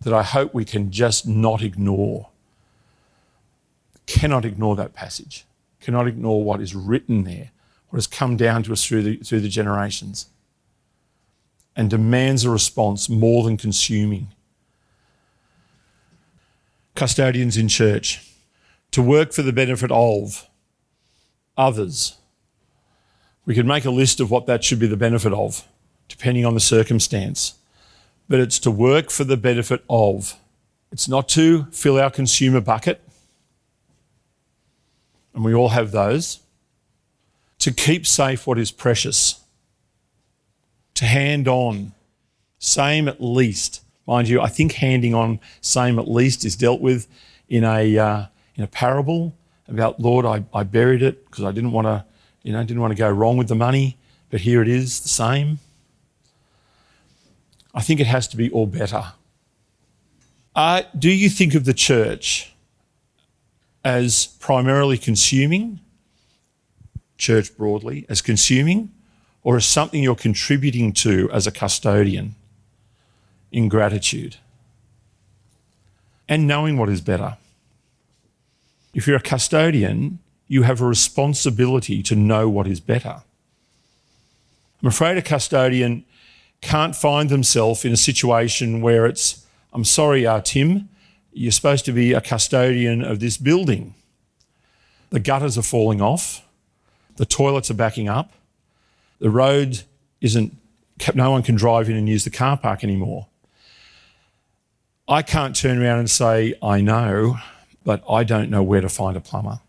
that 0.04 0.12
I 0.12 0.22
hope 0.22 0.52
we 0.54 0.66
can 0.66 0.90
just 0.90 1.26
not 1.26 1.62
ignore. 1.62 2.28
Cannot 4.06 4.44
ignore 4.44 4.76
that 4.76 4.92
passage. 4.92 5.46
Cannot 5.80 6.06
ignore 6.06 6.44
what 6.44 6.60
is 6.60 6.74
written 6.74 7.24
there, 7.24 7.50
what 7.88 7.96
has 7.96 8.06
come 8.06 8.36
down 8.36 8.62
to 8.64 8.72
us 8.72 8.84
through 8.84 9.02
the, 9.02 9.16
through 9.16 9.40
the 9.40 9.48
generations, 9.48 10.26
and 11.74 11.88
demands 11.88 12.44
a 12.44 12.50
response 12.50 13.08
more 13.08 13.44
than 13.44 13.56
consuming. 13.56 14.28
Custodians 16.94 17.56
in 17.56 17.68
church, 17.68 18.30
to 18.90 19.02
work 19.02 19.32
for 19.32 19.42
the 19.42 19.52
benefit 19.52 19.90
of 19.90 20.48
others. 21.56 22.16
We 23.46 23.54
could 23.54 23.66
make 23.66 23.86
a 23.86 23.90
list 23.90 24.20
of 24.20 24.30
what 24.30 24.46
that 24.46 24.62
should 24.62 24.78
be 24.78 24.86
the 24.86 24.96
benefit 24.96 25.32
of, 25.32 25.66
depending 26.08 26.44
on 26.44 26.54
the 26.54 26.60
circumstance 26.60 27.54
but 28.28 28.40
it's 28.40 28.58
to 28.60 28.70
work 28.70 29.10
for 29.10 29.24
the 29.24 29.36
benefit 29.36 29.84
of. 29.88 30.36
It's 30.90 31.08
not 31.08 31.28
to 31.30 31.64
fill 31.72 31.98
our 31.98 32.10
consumer 32.10 32.60
bucket, 32.60 33.02
and 35.34 35.44
we 35.44 35.54
all 35.54 35.70
have 35.70 35.90
those. 35.90 36.40
To 37.60 37.72
keep 37.72 38.06
safe 38.06 38.46
what 38.46 38.58
is 38.58 38.70
precious, 38.70 39.42
to 40.94 41.04
hand 41.04 41.48
on, 41.48 41.92
same 42.58 43.08
at 43.08 43.22
least. 43.22 43.82
Mind 44.06 44.28
you, 44.28 44.40
I 44.40 44.48
think 44.48 44.72
handing 44.72 45.14
on, 45.14 45.40
same 45.60 45.98
at 45.98 46.06
least, 46.06 46.44
is 46.44 46.56
dealt 46.56 46.80
with 46.80 47.08
in 47.48 47.64
a, 47.64 47.96
uh, 47.96 48.26
in 48.54 48.64
a 48.64 48.66
parable 48.66 49.34
about, 49.66 49.98
Lord, 49.98 50.26
I, 50.26 50.44
I 50.52 50.62
buried 50.62 51.02
it 51.02 51.24
because 51.24 51.44
I 51.44 51.52
didn't 51.52 51.72
want 51.72 51.86
to, 51.86 52.04
you 52.42 52.52
know, 52.52 52.62
didn't 52.62 52.82
want 52.82 52.90
to 52.90 52.98
go 52.98 53.10
wrong 53.10 53.38
with 53.38 53.48
the 53.48 53.54
money, 53.54 53.96
but 54.30 54.42
here 54.42 54.60
it 54.60 54.68
is, 54.68 55.00
the 55.00 55.08
same. 55.08 55.58
I 57.74 57.82
think 57.82 58.00
it 58.00 58.06
has 58.06 58.28
to 58.28 58.36
be 58.36 58.50
all 58.50 58.66
better. 58.66 59.12
Uh, 60.54 60.82
do 60.96 61.10
you 61.10 61.28
think 61.28 61.54
of 61.54 61.64
the 61.64 61.74
church 61.74 62.54
as 63.84 64.26
primarily 64.38 64.96
consuming, 64.96 65.80
church 67.18 67.56
broadly, 67.56 68.06
as 68.08 68.22
consuming, 68.22 68.92
or 69.42 69.56
as 69.56 69.66
something 69.66 70.02
you're 70.02 70.14
contributing 70.14 70.92
to 70.92 71.28
as 71.32 71.46
a 71.46 71.50
custodian 71.50 72.36
in 73.50 73.68
gratitude? 73.68 74.36
And 76.28 76.46
knowing 76.46 76.78
what 76.78 76.88
is 76.88 77.00
better. 77.00 77.36
If 78.94 79.08
you're 79.08 79.16
a 79.16 79.20
custodian, 79.20 80.20
you 80.46 80.62
have 80.62 80.80
a 80.80 80.86
responsibility 80.86 82.02
to 82.04 82.14
know 82.14 82.48
what 82.48 82.68
is 82.68 82.78
better. 82.78 83.22
I'm 84.80 84.88
afraid 84.88 85.18
a 85.18 85.22
custodian 85.22 86.04
can't 86.64 86.96
find 86.96 87.28
themselves 87.28 87.84
in 87.84 87.92
a 87.92 87.96
situation 87.96 88.80
where 88.80 89.04
it's, 89.04 89.46
I'm 89.72 89.84
sorry, 89.84 90.26
uh, 90.26 90.40
Tim, 90.40 90.88
you're 91.32 91.52
supposed 91.52 91.84
to 91.84 91.92
be 91.92 92.14
a 92.14 92.20
custodian 92.22 93.04
of 93.04 93.20
this 93.20 93.36
building. 93.36 93.94
The 95.10 95.20
gutters 95.20 95.58
are 95.58 95.62
falling 95.62 96.00
off, 96.00 96.42
the 97.16 97.26
toilets 97.26 97.70
are 97.70 97.74
backing 97.74 98.08
up, 98.08 98.32
the 99.18 99.30
road 99.30 99.82
isn't, 100.22 100.56
no 101.14 101.30
one 101.30 101.42
can 101.42 101.54
drive 101.54 101.90
in 101.90 101.96
and 101.96 102.08
use 102.08 102.24
the 102.24 102.30
car 102.30 102.56
park 102.56 102.82
anymore. 102.82 103.26
I 105.06 105.20
can't 105.20 105.54
turn 105.54 105.82
around 105.82 105.98
and 105.98 106.10
say, 106.10 106.54
I 106.62 106.80
know, 106.80 107.36
but 107.84 108.02
I 108.08 108.24
don't 108.24 108.48
know 108.48 108.62
where 108.62 108.80
to 108.80 108.88
find 108.88 109.18
a 109.18 109.20
plumber. 109.20 109.60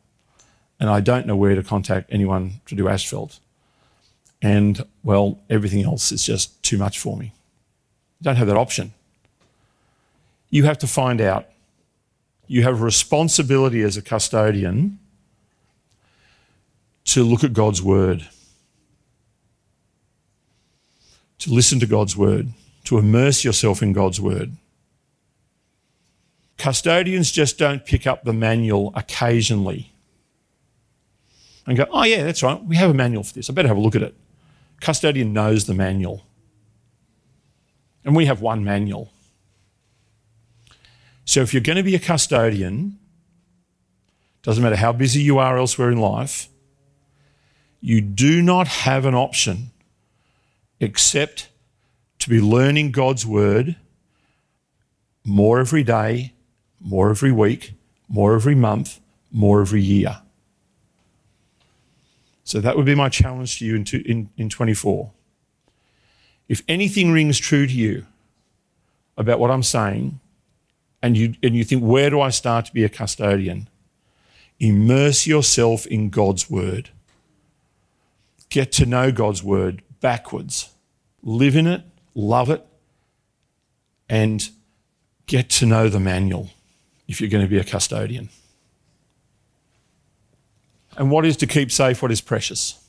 And 0.79 0.89
I 0.89 1.01
don't 1.01 1.27
know 1.27 1.35
where 1.35 1.55
to 1.55 1.63
contact 1.63 2.09
anyone 2.11 2.61
to 2.67 2.75
do 2.75 2.87
asphalt. 2.87 3.39
And, 4.41 4.85
well, 5.03 5.39
everything 5.49 5.83
else 5.83 6.11
is 6.11 6.23
just 6.23 6.61
too 6.61 6.77
much 6.77 6.99
for 6.99 7.17
me. 7.17 7.33
You 8.19 8.23
don't 8.23 8.35
have 8.35 8.47
that 8.47 8.57
option. 8.57 8.93
You 10.49 10.65
have 10.65 10.77
to 10.79 10.87
find 10.87 11.19
out. 11.19 11.47
You 12.47 12.63
have 12.63 12.79
a 12.79 12.83
responsibility 12.83 13.81
as 13.81 13.97
a 13.97 14.01
custodian 14.01 14.99
to 17.05 17.23
look 17.23 17.43
at 17.43 17.53
God's 17.53 17.81
word, 17.81 18.27
to 21.39 21.51
listen 21.51 21.79
to 21.79 21.87
God's 21.87 22.15
word, 22.15 22.49
to 22.85 22.97
immerse 22.97 23.43
yourself 23.43 23.81
in 23.81 23.93
God's 23.93 24.21
word. 24.21 24.51
Custodians 26.57 27.31
just 27.31 27.57
don't 27.57 27.85
pick 27.85 28.07
up 28.07 28.23
the 28.23 28.33
manual 28.33 28.93
occasionally 28.95 29.91
and 31.67 31.77
go, 31.77 31.85
oh, 31.91 32.03
yeah, 32.03 32.23
that's 32.23 32.43
right, 32.43 32.63
we 32.63 32.75
have 32.75 32.91
a 32.91 32.93
manual 32.93 33.23
for 33.23 33.33
this. 33.33 33.49
I 33.49 33.53
better 33.53 33.67
have 33.67 33.77
a 33.77 33.81
look 33.81 33.95
at 33.95 34.03
it. 34.03 34.15
Custodian 34.81 35.33
knows 35.33 35.65
the 35.65 35.73
manual. 35.73 36.25
And 38.03 38.15
we 38.15 38.25
have 38.25 38.41
one 38.41 38.63
manual. 38.63 39.11
So 41.25 41.41
if 41.41 41.53
you're 41.53 41.61
going 41.61 41.77
to 41.77 41.83
be 41.83 41.95
a 41.95 41.99
custodian, 41.99 42.99
doesn't 44.43 44.63
matter 44.63 44.75
how 44.75 44.93
busy 44.93 45.21
you 45.21 45.39
are 45.39 45.57
elsewhere 45.57 45.89
in 45.89 45.99
life, 45.99 46.47
you 47.81 47.99
do 47.99 48.41
not 48.41 48.67
have 48.67 49.05
an 49.05 49.15
option 49.15 49.71
except 50.79 51.49
to 52.19 52.29
be 52.29 52.39
learning 52.39 52.91
God's 52.91 53.25
word 53.25 53.75
more 55.23 55.59
every 55.59 55.83
day, 55.83 56.33
more 56.79 57.09
every 57.09 57.31
week, 57.31 57.73
more 58.07 58.35
every 58.35 58.55
month, 58.55 58.99
more 59.31 59.61
every 59.61 59.81
year. 59.81 60.21
So 62.45 62.61
that 62.61 62.77
would 62.77 62.85
be 62.85 62.95
my 62.95 63.09
challenge 63.09 63.59
to 63.59 63.65
you 63.65 63.75
in, 63.75 63.85
in, 64.05 64.29
in 64.37 64.49
24. 64.49 65.11
If 66.47 66.61
anything 66.67 67.11
rings 67.11 67.39
true 67.39 67.65
to 67.65 67.73
you 67.73 68.05
about 69.17 69.39
what 69.39 69.49
I'm 69.49 69.63
saying, 69.63 70.19
and 71.01 71.17
you, 71.17 71.33
and 71.43 71.55
you 71.55 71.63
think, 71.63 71.83
where 71.83 72.09
do 72.09 72.21
I 72.21 72.29
start 72.29 72.65
to 72.65 72.73
be 72.73 72.83
a 72.83 72.89
custodian? 72.89 73.67
Immerse 74.59 75.27
yourself 75.27 75.85
in 75.87 76.09
God's 76.09 76.49
word. 76.49 76.89
Get 78.49 78.71
to 78.73 78.85
know 78.85 79.11
God's 79.11 79.43
word 79.43 79.81
backwards. 79.99 80.69
Live 81.23 81.55
in 81.55 81.67
it, 81.67 81.83
love 82.13 82.49
it, 82.49 82.65
and 84.07 84.49
get 85.25 85.49
to 85.49 85.65
know 85.65 85.89
the 85.89 85.99
manual 85.99 86.51
if 87.07 87.19
you're 87.19 87.29
going 87.29 87.43
to 87.43 87.49
be 87.49 87.57
a 87.57 87.63
custodian. 87.63 88.29
And 90.97 91.11
what 91.11 91.25
is 91.25 91.37
to 91.37 91.47
keep 91.47 91.71
safe 91.71 92.01
what 92.01 92.11
is 92.11 92.21
precious? 92.21 92.79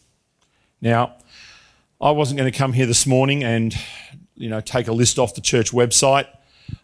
Now, 0.80 1.16
I 2.00 2.10
wasn't 2.10 2.38
going 2.38 2.50
to 2.50 2.56
come 2.56 2.72
here 2.72 2.86
this 2.86 3.06
morning 3.06 3.42
and, 3.42 3.74
you 4.34 4.48
know, 4.48 4.60
take 4.60 4.86
a 4.86 4.92
list 4.92 5.18
off 5.18 5.34
the 5.34 5.40
church 5.40 5.72
website 5.72 6.26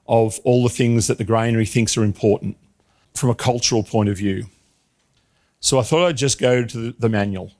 of 0.07 0.41
all 0.45 0.63
the 0.63 0.69
things 0.69 1.07
that 1.07 1.19
the 1.19 1.25
granary 1.25 1.67
thinks 1.67 1.97
are 1.97 2.05
important 2.05 2.57
from 3.15 3.31
a 3.31 3.35
cultural 3.35 3.83
point 3.83 4.09
of 4.09 4.17
view. 4.17 4.47
So 5.61 5.79
I 5.79 5.83
thought 5.83 6.07
I'd 6.07 6.17
just 6.17 6.41
go 6.41 6.65
to 6.65 6.93
the 6.93 7.09
manual 7.09 7.53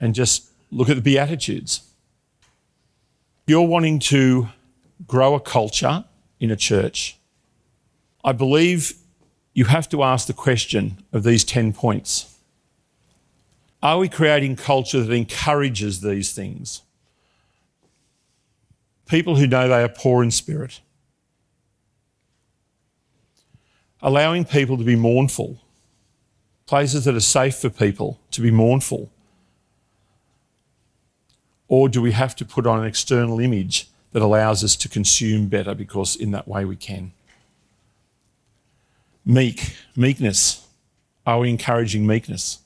and 0.00 0.14
just 0.14 0.50
look 0.70 0.88
at 0.88 0.96
the 0.96 1.02
Beatitudes. 1.02 1.80
You're 3.46 3.66
wanting 3.66 3.98
to 4.00 4.48
grow 5.06 5.34
a 5.34 5.40
culture 5.40 6.04
in 6.38 6.50
a 6.50 6.56
church. 6.56 7.16
I 8.24 8.32
believe 8.32 8.94
you 9.54 9.64
have 9.64 9.88
to 9.88 10.02
ask 10.02 10.26
the 10.26 10.32
question 10.32 11.02
of 11.12 11.22
these 11.22 11.44
10 11.44 11.72
points. 11.72 12.35
Are 13.86 13.98
we 13.98 14.08
creating 14.08 14.56
culture 14.56 15.00
that 15.00 15.14
encourages 15.14 16.00
these 16.00 16.32
things? 16.32 16.82
People 19.08 19.36
who 19.36 19.46
know 19.46 19.68
they 19.68 19.84
are 19.84 19.88
poor 19.88 20.24
in 20.24 20.32
spirit. 20.32 20.80
Allowing 24.02 24.44
people 24.44 24.76
to 24.76 24.82
be 24.82 24.96
mournful. 24.96 25.60
Places 26.66 27.04
that 27.04 27.14
are 27.14 27.20
safe 27.20 27.58
for 27.58 27.70
people 27.70 28.18
to 28.32 28.40
be 28.40 28.50
mournful. 28.50 29.08
Or 31.68 31.88
do 31.88 32.02
we 32.02 32.10
have 32.10 32.34
to 32.36 32.44
put 32.44 32.66
on 32.66 32.80
an 32.80 32.86
external 32.86 33.38
image 33.38 33.86
that 34.10 34.20
allows 34.20 34.64
us 34.64 34.74
to 34.74 34.88
consume 34.88 35.46
better 35.46 35.76
because 35.76 36.16
in 36.16 36.32
that 36.32 36.48
way 36.48 36.64
we 36.64 36.74
can? 36.74 37.12
Meek, 39.24 39.76
meekness. 39.94 40.66
Are 41.24 41.38
we 41.38 41.50
encouraging 41.50 42.04
meekness? 42.04 42.58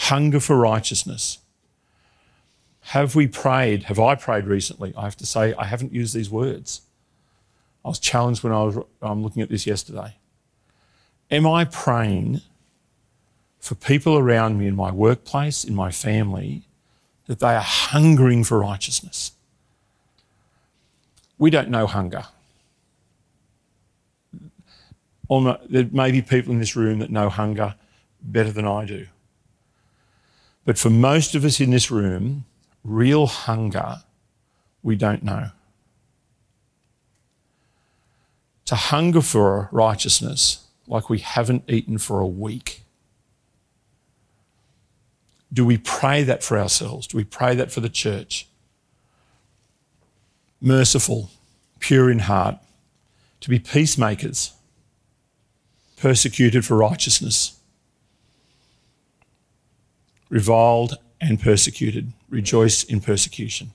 Hunger 0.00 0.40
for 0.40 0.56
righteousness. 0.56 1.38
Have 2.80 3.14
we 3.14 3.26
prayed? 3.26 3.84
Have 3.84 4.00
I 4.00 4.14
prayed 4.14 4.46
recently? 4.46 4.94
I 4.96 5.02
have 5.02 5.16
to 5.18 5.26
say, 5.26 5.54
I 5.54 5.66
haven't 5.66 5.92
used 5.92 6.14
these 6.14 6.30
words. 6.30 6.80
I 7.84 7.88
was 7.88 7.98
challenged 7.98 8.42
when 8.42 8.52
I 8.52 8.62
was 8.62 8.78
um, 9.02 9.22
looking 9.22 9.42
at 9.42 9.50
this 9.50 9.66
yesterday. 9.66 10.16
Am 11.30 11.46
I 11.46 11.64
praying 11.64 12.40
for 13.58 13.74
people 13.74 14.16
around 14.16 14.58
me 14.58 14.66
in 14.66 14.74
my 14.74 14.90
workplace, 14.90 15.64
in 15.64 15.74
my 15.74 15.90
family, 15.90 16.62
that 17.26 17.38
they 17.38 17.54
are 17.54 17.60
hungering 17.60 18.42
for 18.42 18.58
righteousness? 18.58 19.32
We 21.38 21.50
don't 21.50 21.68
know 21.68 21.86
hunger. 21.86 22.24
There 25.28 25.88
may 25.92 26.10
be 26.10 26.22
people 26.22 26.52
in 26.52 26.58
this 26.58 26.74
room 26.74 26.98
that 26.98 27.10
know 27.10 27.28
hunger 27.28 27.74
better 28.22 28.50
than 28.50 28.66
I 28.66 28.84
do. 28.86 29.06
But 30.70 30.78
for 30.78 30.88
most 30.88 31.34
of 31.34 31.44
us 31.44 31.58
in 31.58 31.72
this 31.72 31.90
room, 31.90 32.44
real 32.84 33.26
hunger, 33.26 34.04
we 34.84 34.94
don't 34.94 35.24
know. 35.24 35.50
To 38.66 38.76
hunger 38.76 39.20
for 39.20 39.68
righteousness 39.72 40.68
like 40.86 41.10
we 41.10 41.18
haven't 41.18 41.64
eaten 41.66 41.98
for 41.98 42.20
a 42.20 42.26
week. 42.28 42.84
Do 45.52 45.64
we 45.64 45.76
pray 45.76 46.22
that 46.22 46.44
for 46.44 46.56
ourselves? 46.56 47.08
Do 47.08 47.16
we 47.16 47.24
pray 47.24 47.56
that 47.56 47.72
for 47.72 47.80
the 47.80 47.88
church? 47.88 48.46
Merciful, 50.60 51.30
pure 51.80 52.12
in 52.12 52.20
heart, 52.20 52.58
to 53.40 53.50
be 53.50 53.58
peacemakers, 53.58 54.52
persecuted 55.96 56.64
for 56.64 56.76
righteousness, 56.76 57.59
reviled 60.30 60.96
and 61.20 61.38
persecuted, 61.38 62.12
rejoice 62.30 62.82
in 62.82 63.00
persecution. 63.00 63.72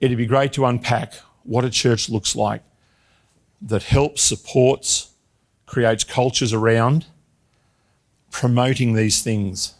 It'd 0.00 0.16
be 0.16 0.26
great 0.26 0.54
to 0.54 0.64
unpack 0.64 1.14
what 1.42 1.64
a 1.64 1.70
church 1.70 2.08
looks 2.08 2.34
like 2.34 2.62
that 3.60 3.82
helps, 3.82 4.22
supports, 4.22 5.10
creates 5.66 6.04
cultures 6.04 6.52
around 6.52 7.06
promoting 8.30 8.94
these 8.94 9.22
things 9.22 9.74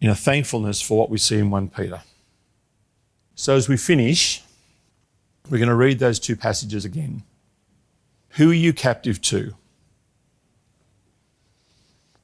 in 0.00 0.10
a 0.10 0.14
thankfulness 0.14 0.80
for 0.80 0.98
what 0.98 1.10
we 1.10 1.18
see 1.18 1.38
in 1.38 1.50
1 1.50 1.68
Peter. 1.68 2.02
So, 3.34 3.54
as 3.54 3.68
we 3.68 3.76
finish, 3.76 4.42
we're 5.48 5.58
going 5.58 5.68
to 5.68 5.74
read 5.74 5.98
those 5.98 6.18
two 6.18 6.36
passages 6.36 6.84
again. 6.84 7.22
Who 8.30 8.50
are 8.50 8.54
you 8.54 8.72
captive 8.72 9.20
to? 9.22 9.54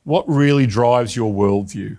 What 0.07 0.29
really 0.29 0.67
drives 0.67 1.17
your 1.17 1.35
worldview? 1.35 1.99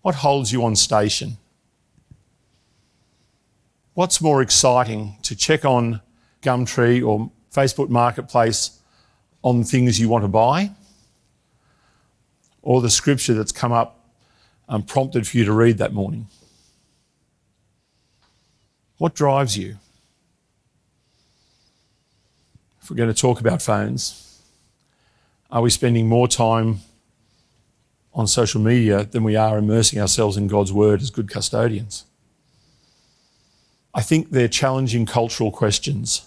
What 0.00 0.16
holds 0.16 0.50
you 0.50 0.64
on 0.64 0.74
station? 0.74 1.36
What's 3.94 4.20
more 4.20 4.42
exciting 4.42 5.16
to 5.22 5.36
check 5.36 5.64
on 5.64 6.00
Gumtree 6.42 7.06
or 7.06 7.30
Facebook 7.54 7.88
Marketplace 7.88 8.80
on 9.44 9.62
things 9.62 10.00
you 10.00 10.08
want 10.08 10.24
to 10.24 10.28
buy? 10.28 10.72
Or 12.62 12.80
the 12.80 12.90
scripture 12.90 13.34
that's 13.34 13.52
come 13.52 13.70
up 13.70 14.04
um, 14.68 14.82
prompted 14.82 15.28
for 15.28 15.36
you 15.36 15.44
to 15.44 15.52
read 15.52 15.78
that 15.78 15.92
morning? 15.92 16.26
What 18.98 19.14
drives 19.14 19.56
you? 19.56 19.76
If 22.82 22.90
we're 22.90 22.96
going 22.96 23.14
to 23.14 23.14
talk 23.14 23.38
about 23.38 23.62
phones, 23.62 24.31
are 25.52 25.60
we 25.60 25.68
spending 25.68 26.08
more 26.08 26.26
time 26.26 26.78
on 28.14 28.26
social 28.26 28.60
media 28.60 29.04
than 29.04 29.22
we 29.22 29.36
are 29.36 29.58
immersing 29.58 30.00
ourselves 30.00 30.38
in 30.38 30.48
God's 30.48 30.72
word 30.72 31.02
as 31.02 31.10
good 31.10 31.28
custodians? 31.28 32.06
I 33.94 34.00
think 34.00 34.30
they're 34.30 34.48
challenging 34.48 35.04
cultural 35.04 35.52
questions. 35.52 36.26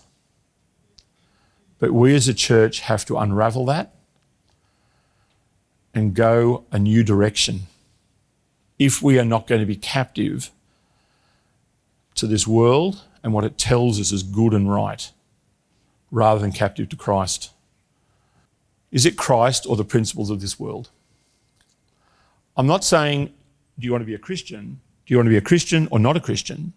But 1.79 1.91
we 1.91 2.13
as 2.13 2.27
a 2.27 2.35
church 2.35 2.81
have 2.81 3.03
to 3.05 3.17
unravel 3.17 3.65
that 3.65 3.95
and 5.95 6.13
go 6.13 6.65
a 6.71 6.77
new 6.77 7.03
direction 7.03 7.61
if 8.77 9.01
we 9.01 9.17
are 9.17 9.25
not 9.25 9.47
going 9.47 9.61
to 9.61 9.65
be 9.65 9.75
captive 9.75 10.51
to 12.13 12.27
this 12.27 12.45
world 12.45 13.01
and 13.23 13.33
what 13.33 13.43
it 13.43 13.57
tells 13.57 13.99
us 13.99 14.11
is 14.11 14.21
good 14.21 14.53
and 14.53 14.71
right, 14.71 15.11
rather 16.11 16.39
than 16.39 16.51
captive 16.51 16.89
to 16.89 16.95
Christ. 16.95 17.49
Is 18.95 19.05
it 19.05 19.17
Christ 19.17 19.65
or 19.67 19.75
the 19.75 19.83
principles 19.83 20.29
of 20.29 20.39
this 20.39 20.57
world? 20.57 20.89
I'm 22.55 22.65
not 22.65 22.85
saying, 22.85 23.33
do 23.77 23.85
you 23.85 23.91
want 23.91 24.03
to 24.03 24.05
be 24.05 24.15
a 24.15 24.17
Christian? 24.17 24.79
Do 25.05 25.13
you 25.13 25.17
want 25.17 25.27
to 25.27 25.31
be 25.31 25.37
a 25.37 25.41
Christian 25.41 25.89
or 25.91 25.99
not 25.99 26.15
a 26.15 26.21
Christian? 26.21 26.71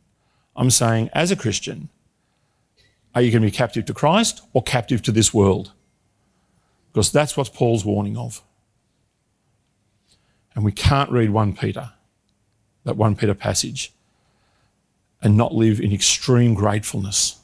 I'm 0.57 0.71
saying, 0.71 1.11
as 1.13 1.31
a 1.31 1.37
Christian, 1.37 1.91
are 3.15 3.23
you 3.23 3.31
going 3.31 3.43
to 3.43 3.47
be 3.47 3.57
captive 3.57 3.85
to 3.85 3.95
Christ 3.95 4.43
or 4.53 4.65
captive 4.65 5.01
to 5.03 5.13
this 5.13 5.33
world? 5.33 5.71
Because 6.91 7.13
that's 7.13 7.37
what 7.37 7.55
Paul's 7.55 7.85
warning 7.85 8.17
of. 8.17 8.43
And 10.57 10.65
we 10.65 10.73
can't 10.73 11.13
read 11.13 11.31
1 11.31 11.55
Peter, 11.55 11.93
that 12.83 12.97
1 12.97 13.15
Peter 13.15 13.35
passage, 13.35 13.93
and 15.23 15.37
not 15.37 15.55
live 15.55 15.81
in 15.81 15.93
extreme 15.93 16.55
gratefulness 16.55 17.39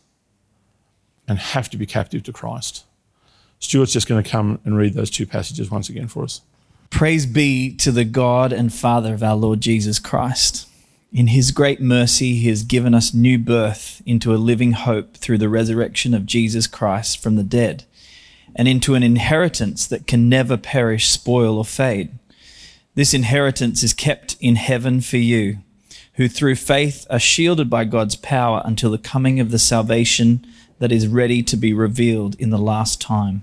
and 1.29 1.39
have 1.39 1.71
to 1.71 1.77
be 1.77 1.87
captive 1.87 2.25
to 2.25 2.33
Christ. 2.33 2.87
Stuart's 3.65 3.95
just 3.95 4.07
going 4.07 4.23
to 4.23 4.31
come 4.31 4.61
and 4.67 4.77
read 4.77 4.93
those 4.93 5.09
two 5.09 5.25
passages 5.25 5.71
once 5.71 5.89
again 5.89 6.07
for 6.07 6.23
us. 6.23 6.43
Praise 6.91 7.25
be 7.25 7.75
to 7.77 7.91
the 7.91 8.05
God 8.05 8.53
and 8.53 8.71
Father 8.73 9.15
of 9.15 9.23
our 9.23 9.37
Lord 9.37 9.63
Jesus 9.63 9.99
Christ. 9.99 10.69
In 11.15 11.29
his 11.29 11.51
great 11.51 11.81
mercy, 11.81 12.35
he 12.35 12.51
has 12.51 12.63
given 12.63 12.93
us 12.93 13.15
new 13.15 13.39
birth 13.39 14.03
into 14.05 14.35
a 14.35 14.37
living 14.37 14.73
hope 14.73 15.17
through 15.17 15.39
the 15.39 15.49
resurrection 15.49 16.13
of 16.13 16.27
Jesus 16.27 16.67
Christ 16.67 17.19
from 17.19 17.37
the 17.37 17.43
dead, 17.43 17.85
and 18.55 18.69
into 18.69 18.95
an 18.95 19.03
inheritance 19.03 19.87
that 19.87 20.07
can 20.07 20.29
never 20.29 20.59
perish, 20.59 21.09
spoil, 21.09 21.57
or 21.57 21.65
fade. 21.65 22.11
This 22.95 23.15
inheritance 23.15 23.83
is 23.83 23.95
kept 23.95 24.37
in 24.41 24.57
heaven 24.57 25.01
for 25.01 25.17
you, 25.17 25.61
who 26.15 26.29
through 26.29 26.57
faith 26.57 27.07
are 27.09 27.19
shielded 27.19 27.71
by 27.71 27.85
God's 27.87 28.17
power 28.17 28.61
until 28.63 28.91
the 28.91 28.99
coming 28.99 29.41
of 29.41 29.51
the 29.51 29.59
salvation 29.59 30.47
that 30.81 30.93
is 30.93 31.09
ready 31.09 31.43
to 31.43 31.57
be 31.57 31.73
revealed 31.73 32.35
in 32.39 32.51
the 32.51 32.59
last 32.59 33.01
time. 33.01 33.43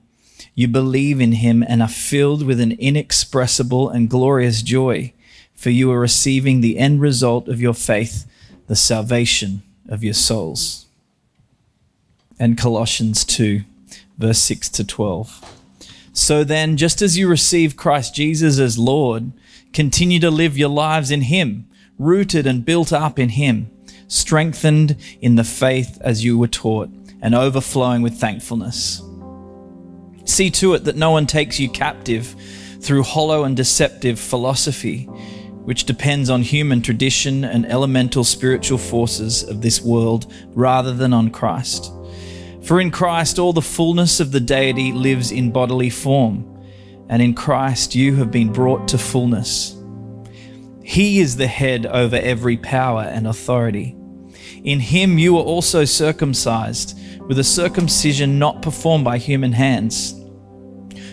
you 0.61 0.67
believe 0.67 1.19
in 1.19 1.33
him 1.33 1.63
and 1.67 1.81
are 1.81 1.87
filled 1.87 2.45
with 2.45 2.59
an 2.59 2.73
inexpressible 2.73 3.89
and 3.89 4.09
glorious 4.09 4.61
joy, 4.61 5.11
for 5.53 5.71
you 5.71 5.91
are 5.91 5.99
receiving 5.99 6.61
the 6.61 6.77
end 6.77 7.01
result 7.01 7.47
of 7.47 7.59
your 7.59 7.73
faith, 7.73 8.25
the 8.67 8.75
salvation 8.75 9.63
of 9.89 10.03
your 10.03 10.13
souls. 10.13 10.85
And 12.39 12.57
Colossians 12.57 13.25
2, 13.25 13.61
verse 14.17 14.39
6 14.39 14.69
to 14.69 14.83
12. 14.83 15.57
So 16.13 16.43
then, 16.43 16.77
just 16.77 17.01
as 17.01 17.17
you 17.17 17.27
receive 17.27 17.75
Christ 17.75 18.15
Jesus 18.15 18.59
as 18.59 18.77
Lord, 18.77 19.31
continue 19.73 20.19
to 20.19 20.29
live 20.29 20.57
your 20.57 20.69
lives 20.69 21.11
in 21.11 21.21
him, 21.21 21.67
rooted 21.97 22.45
and 22.45 22.65
built 22.65 22.93
up 22.93 23.17
in 23.17 23.29
him, 23.29 23.69
strengthened 24.07 24.95
in 25.21 25.35
the 25.35 25.43
faith 25.43 25.97
as 26.01 26.23
you 26.23 26.37
were 26.37 26.47
taught, 26.47 26.89
and 27.21 27.33
overflowing 27.33 28.01
with 28.01 28.19
thankfulness. 28.19 29.01
See 30.31 30.49
to 30.51 30.75
it 30.75 30.85
that 30.85 30.95
no 30.95 31.11
one 31.11 31.27
takes 31.27 31.59
you 31.59 31.67
captive 31.67 32.37
through 32.79 33.03
hollow 33.03 33.43
and 33.43 33.53
deceptive 33.53 34.17
philosophy, 34.17 35.03
which 35.65 35.83
depends 35.83 36.29
on 36.29 36.41
human 36.41 36.81
tradition 36.81 37.43
and 37.43 37.65
elemental 37.65 38.23
spiritual 38.23 38.77
forces 38.77 39.43
of 39.43 39.61
this 39.61 39.81
world 39.81 40.31
rather 40.53 40.93
than 40.93 41.11
on 41.11 41.31
Christ. 41.31 41.91
For 42.63 42.79
in 42.79 42.91
Christ 42.91 43.39
all 43.39 43.51
the 43.51 43.61
fullness 43.61 44.21
of 44.21 44.31
the 44.31 44.39
deity 44.39 44.93
lives 44.93 45.33
in 45.33 45.51
bodily 45.51 45.89
form, 45.89 46.47
and 47.09 47.21
in 47.21 47.33
Christ 47.33 47.93
you 47.93 48.15
have 48.15 48.31
been 48.31 48.53
brought 48.53 48.87
to 48.87 48.97
fullness. 48.97 49.75
He 50.81 51.19
is 51.19 51.35
the 51.35 51.47
head 51.47 51.85
over 51.85 52.15
every 52.15 52.55
power 52.55 53.01
and 53.01 53.27
authority. 53.27 53.97
In 54.63 54.79
him 54.79 55.19
you 55.19 55.33
were 55.33 55.41
also 55.41 55.83
circumcised 55.83 56.97
with 57.27 57.37
a 57.37 57.43
circumcision 57.43 58.39
not 58.39 58.61
performed 58.61 59.03
by 59.03 59.17
human 59.17 59.51
hands. 59.51 60.15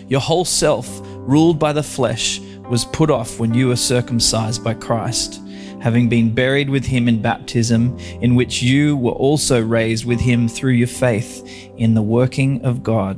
Your 0.09 0.19
whole 0.19 0.43
self, 0.43 0.89
ruled 1.03 1.59
by 1.59 1.71
the 1.71 1.83
flesh, 1.83 2.39
was 2.67 2.83
put 2.85 3.11
off 3.11 3.39
when 3.39 3.53
you 3.53 3.67
were 3.67 3.75
circumcised 3.75 4.63
by 4.63 4.73
Christ, 4.73 5.39
having 5.81 6.09
been 6.09 6.33
buried 6.33 6.67
with 6.69 6.83
him 6.83 7.07
in 7.07 7.21
baptism, 7.21 7.95
in 8.21 8.33
which 8.33 8.63
you 8.63 8.97
were 8.97 9.11
also 9.11 9.63
raised 9.63 10.05
with 10.05 10.19
him 10.19 10.47
through 10.47 10.73
your 10.73 10.87
faith 10.87 11.47
in 11.77 11.93
the 11.93 12.01
working 12.01 12.65
of 12.65 12.81
God, 12.81 13.17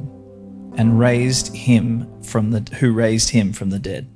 and 0.78 1.00
raised 1.00 1.56
him 1.56 2.22
from 2.24 2.52
the 2.52 2.76
who 2.76 2.92
raised 2.92 3.30
him 3.30 3.54
from 3.54 3.70
the 3.70 3.80
dead. 3.80 4.11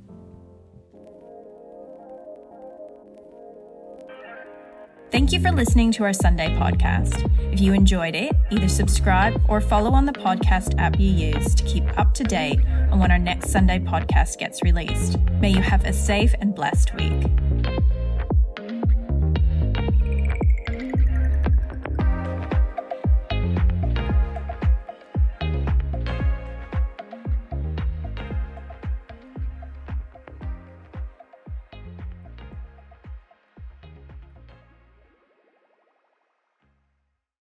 Thank 5.12 5.32
you 5.32 5.40
for 5.40 5.52
listening 5.52 5.92
to 5.92 6.04
our 6.04 6.12
Sunday 6.12 6.48
podcast. 6.56 7.30
If 7.52 7.60
you 7.60 7.72
enjoyed 7.72 8.16
it, 8.16 8.32
either 8.50 8.68
subscribe 8.68 9.40
or 9.48 9.60
follow 9.60 9.92
on 9.92 10.04
the 10.04 10.12
podcast 10.12 10.78
app 10.78 10.98
you 10.98 11.10
use 11.10 11.54
to 11.54 11.64
keep 11.64 11.84
up 11.96 12.12
to 12.14 12.24
date 12.24 12.60
on 12.90 12.98
when 12.98 13.10
our 13.10 13.18
next 13.18 13.50
Sunday 13.50 13.78
podcast 13.78 14.36
gets 14.38 14.62
released. 14.62 15.18
May 15.40 15.50
you 15.50 15.62
have 15.62 15.84
a 15.84 15.92
safe 15.92 16.34
and 16.40 16.54
blessed 16.54 16.94
week. 16.96 17.30